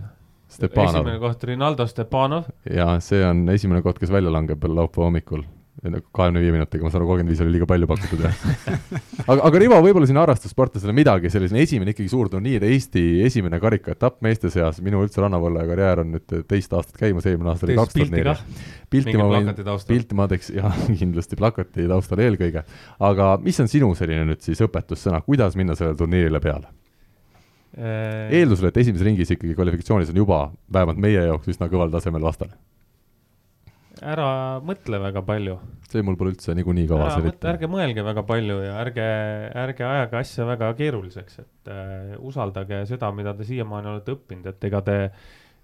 [0.53, 0.95] Stepanov.
[0.95, 2.53] esimene koht, Rinaldo Stepanov.
[2.70, 5.49] jaa, see on esimene koht, kes välja langeb veel laupäeva hommikul
[5.85, 8.37] kahekümne viie minutiga, ma saan aru, kolmkümmend viis oli liiga palju pakutud, jah.
[9.31, 14.22] aga, aga Rivo, võib-olla siin harrastussportlasele midagi, selline esimene ikkagi suur turniir, Eesti esimene karikaetapp
[14.24, 17.99] meeste seas, minu üldse rannavõlle karjäär on nüüd teist aastat käimas, eelmine aasta oli kaks
[17.99, 18.37] turniiri.
[18.95, 19.53] pilti ma võin,
[19.91, 22.64] pilti ma teeks, jah, kindlasti plakati taustal eelkõige.
[23.11, 26.72] aga mis on sinu selline nüüd siis õpetussõna, kuidas minna sellele turniirile peale?
[27.77, 30.39] eeldusel, et esimeses ringis ikkagi kvalifikatsioonis on juba
[30.72, 32.57] vähemalt meie jaoks üsna kõval tasemel vastane
[34.05, 35.57] ära mõtle väga palju.
[35.88, 37.47] see mul pole üldse niikuinii kavas eriti.
[37.49, 39.07] ärge mõelge väga palju ja ärge,
[39.55, 44.64] ärge ajage asja väga keeruliseks, et äh, usaldage seda, mida te siiamaani olete õppinud, et
[44.68, 44.99] ega te,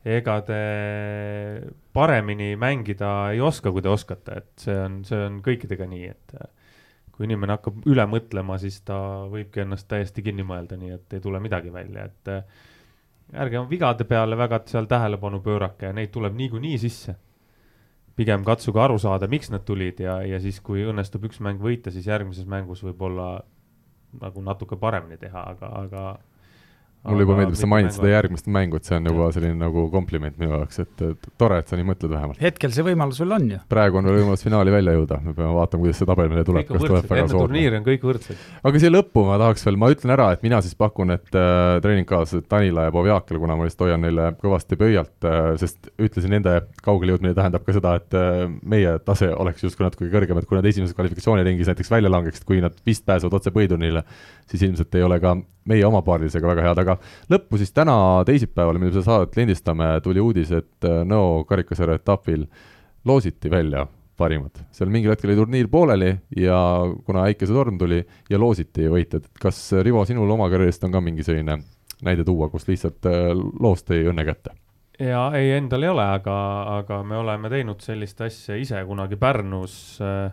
[0.05, 0.61] ega te
[1.93, 6.37] paremini mängida ei oska, kui te oskate, et see on, see on kõikidega nii, et
[6.39, 6.77] äh,
[7.13, 8.97] kui inimene hakkab üle mõtlema, siis ta
[9.29, 12.65] võibki ennast täiesti kinni mõelda, nii et ei tule midagi välja, et äh,
[13.45, 17.19] ärge vigade peale väga seal tähelepanu pöörake, neid tuleb niikuinii sisse
[18.17, 21.93] pigem katsuge aru saada, miks nad tulid ja, ja siis, kui õnnestub üks mäng võita,
[21.95, 23.39] siis järgmises mängus võib-olla
[24.21, 26.03] nagu natuke paremini teha, aga, aga
[27.03, 30.37] mulle juba meeldib, sa mainid seda järgmist mängu, et see on juba selline nagu kompliment
[30.39, 31.01] minu jaoks, et,
[31.41, 32.39] tore, et sa nii mõtled vähemalt.
[32.43, 33.59] hetkel see võimalus sul on ju.
[33.73, 36.71] praegu on veel võimalus finaali välja jõuda, me peame vaatama, kuidas see tabel meile tuleb.
[36.71, 38.45] enne turniiri on kõik võrdsed.
[38.71, 41.81] aga siia lõppu ma tahaks veel, ma ütlen ära, et mina siis pakun, et äh,
[41.83, 46.55] treeningkaaslased Tanila ja Povjakil, kuna ma lihtsalt hoian neile kõvasti pöialt äh,, sest ütlesin, nende
[46.87, 50.61] kaugele jõudmine tähendab ka seda, et äh, meie tase oleks justkui natuke kõrgem, et kui
[50.61, 54.07] nad esimeses kvalifikatsiooniringis näiteks välja langeksid, kui nad vist pääsevad otse põhiturniirile,
[54.47, 55.35] siis ilmselt ei ole ka
[55.71, 56.97] meie oma paarilisega väga head, aga
[57.33, 57.95] lõppu siis täna
[58.29, 62.47] teisipäeval, mil me seda saadet lindistame, tuli uudis, et äh, Nõo karikasarja etapil
[63.09, 63.87] loositi välja
[64.17, 64.63] parimad.
[64.75, 66.57] seal mingil hetkel oli turniir pooleli ja
[67.07, 71.59] kuna äikesetorm tuli ja loositi võitjad, kas Rivo, sinul oma karjäärist on ka mingi selline
[72.03, 74.57] näide tuua, kus lihtsalt äh, loost tõi õnne kätte?
[75.03, 76.37] jaa, ei, endal ei ole, aga,
[76.79, 80.31] aga me oleme teinud sellist asja ise kunagi Pärnus äh,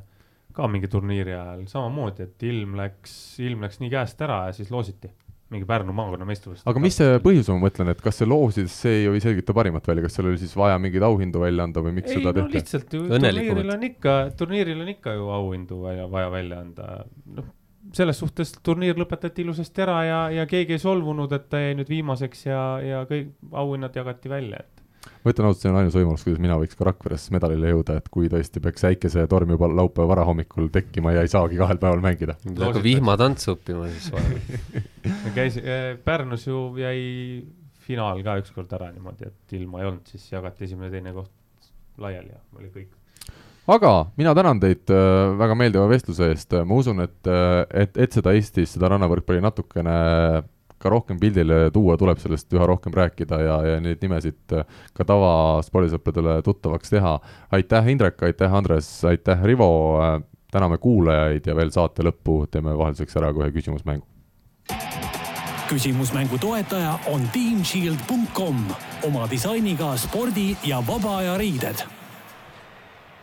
[0.59, 4.71] ka mingi turniiri ajal samamoodi, et ilm läks, ilm läks nii käest ära ja siis
[4.73, 5.11] loositi
[5.49, 6.67] mingi Pärnu maakonna meistrivõistlus.
[6.69, 9.55] aga mis see põhjus on, ma mõtlen, et kas see loosides, see ju ei selgita
[9.57, 12.29] parimat välja, kas seal oli siis vaja mingeid auhindu välja anda või miks ei, seda
[12.29, 12.59] no, tehti?
[12.59, 16.91] lihtsalt ju turniiril on ikka, turniiril on ikka ju auhindu vaja, vaja välja anda,
[17.33, 17.55] noh
[17.95, 21.89] selles suhtes turniir lõpetati ilusasti ära ja, ja keegi ei solvunud, et ta jäi nüüd
[21.89, 24.78] viimaseks ja, ja kõik auhinnad jagati välja, et
[25.23, 28.09] ma ütlen ausalt, see on ainus võimalus, kuidas mina võiks ka Rakveres medalile jõuda, et
[28.13, 32.37] kui tõesti peaks äikesetorm juba laupäeva varahommikul tekkima ja ei saagi kahel päeval mängida.
[32.69, 34.83] aga vihmatantsu õppima siis vaja.
[35.37, 37.01] Käis äh,, Pärnus ju jäi
[37.89, 41.33] finaal ka ükskord ära niimoodi, et ilma ei olnud, siis jagati esimene-teine koht
[41.99, 42.95] laiali ja oli kõik.
[43.69, 48.15] Aga mina tänan teid äh, väga meeldiva vestluse eest, ma usun, et, äh, et, et
[48.15, 49.97] seda Eestis, seda rannavõrkpalli natukene
[50.79, 54.55] ka rohkem pildile tuua, tuleb sellest üha rohkem rääkida ja, ja neid nimesid
[54.95, 57.17] ka tavaspordisõpradele tuttavaks teha.
[57.51, 59.69] aitäh, Indrek, aitäh, Andres, aitäh, Rivo,
[60.51, 64.07] täname kuulajaid ja veel saate lõppu teeme vahelduseks ära kohe küsimusmängu
[65.69, 68.63] küsimusmängu toetaja on teamshield.com
[69.05, 71.98] oma disainiga spordi ja vaba aja riided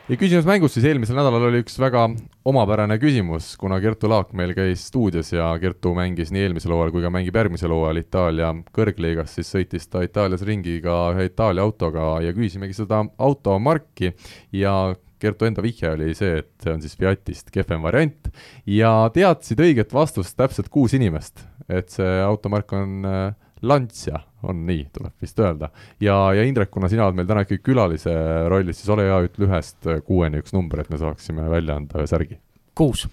[0.07, 2.05] ja küsimusmängus siis eelmisel nädalal oli üks väga
[2.47, 7.03] omapärane küsimus, kuna Kertu Laak meil käis stuudios ja Kertu mängis nii eelmisel hooajal kui
[7.03, 12.13] ka mängib järgmisel hooajal Itaalia kõrgliigas, siis sõitis ta Itaalias ringi ka ühe Itaalia autoga
[12.23, 14.13] ja küsisimegi seda automarki
[14.55, 18.29] ja Kertu enda vihje oli see, et see on siis Fiatist kehvem variant.
[18.69, 21.41] Ja teadsid õiget vastust täpselt kuus inimest,
[21.73, 23.31] et see automark on äh,
[23.63, 25.71] Lancia, on nii, tuleb vist öelda.
[26.01, 28.13] ja, ja Indrek, kuna sina oled meil täna ikkagi külalise
[28.53, 32.11] rollis, siis ole hea, ütle ühest kuueni üks number, et me saaksime välja anda ühe
[32.11, 32.39] särgi.
[32.77, 33.07] kuus.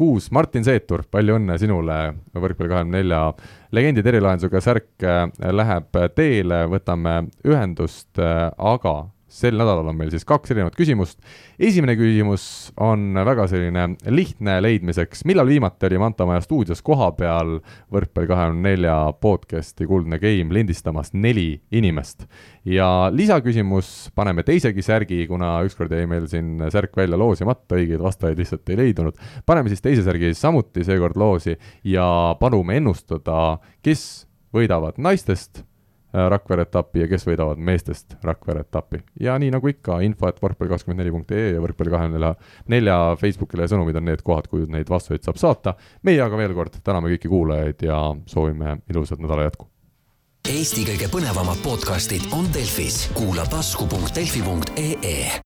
[0.00, 1.98] kuus, Martin Seetur, palju õnne sinule,
[2.32, 3.22] võrkpalli kahekümne nelja
[3.76, 8.94] legendide erilahendusega särk äh, läheb teele, võtame ühendust, äh, aga
[9.30, 11.20] sel nädalal on meil siis kaks erinevat küsimust.
[11.58, 12.44] esimene küsimus
[12.80, 17.60] on väga selline lihtne leidmiseks, millal viimati oli Manta Maja stuudios kohapeal
[17.94, 22.26] võrkpalli kahekümne nelja podcasti Kuldne Game lindistamas neli inimest.
[22.64, 28.42] ja lisaküsimus, paneme teisegi särgi, kuna ükskord jäi meil siin särk välja loosimata, õigeid vastajaid
[28.42, 29.16] lihtsalt ei leidunud.
[29.46, 35.64] paneme siis teise särgi samuti seekord loosi ja palume ennustada, kes võidavad naistest
[36.12, 39.02] Rakvere etapi ja kes võidavad meestest Rakvere etapi.
[39.20, 42.34] ja nii nagu ikka, info et võrkpalli kakskümmend neli punkt ee ja võrkpalli kahekümne nelja,
[42.68, 45.74] nelja Facebookile sõnumid on need kohad, kuhu neid vastuseid saab saata.
[46.02, 49.68] meie aga veel kord täname kõiki kuulajaid ja soovime ilusat nädala jätku.
[50.48, 55.30] Eesti kõige põnevamad podcastid on Delfis, kuula tasku.delfi.ee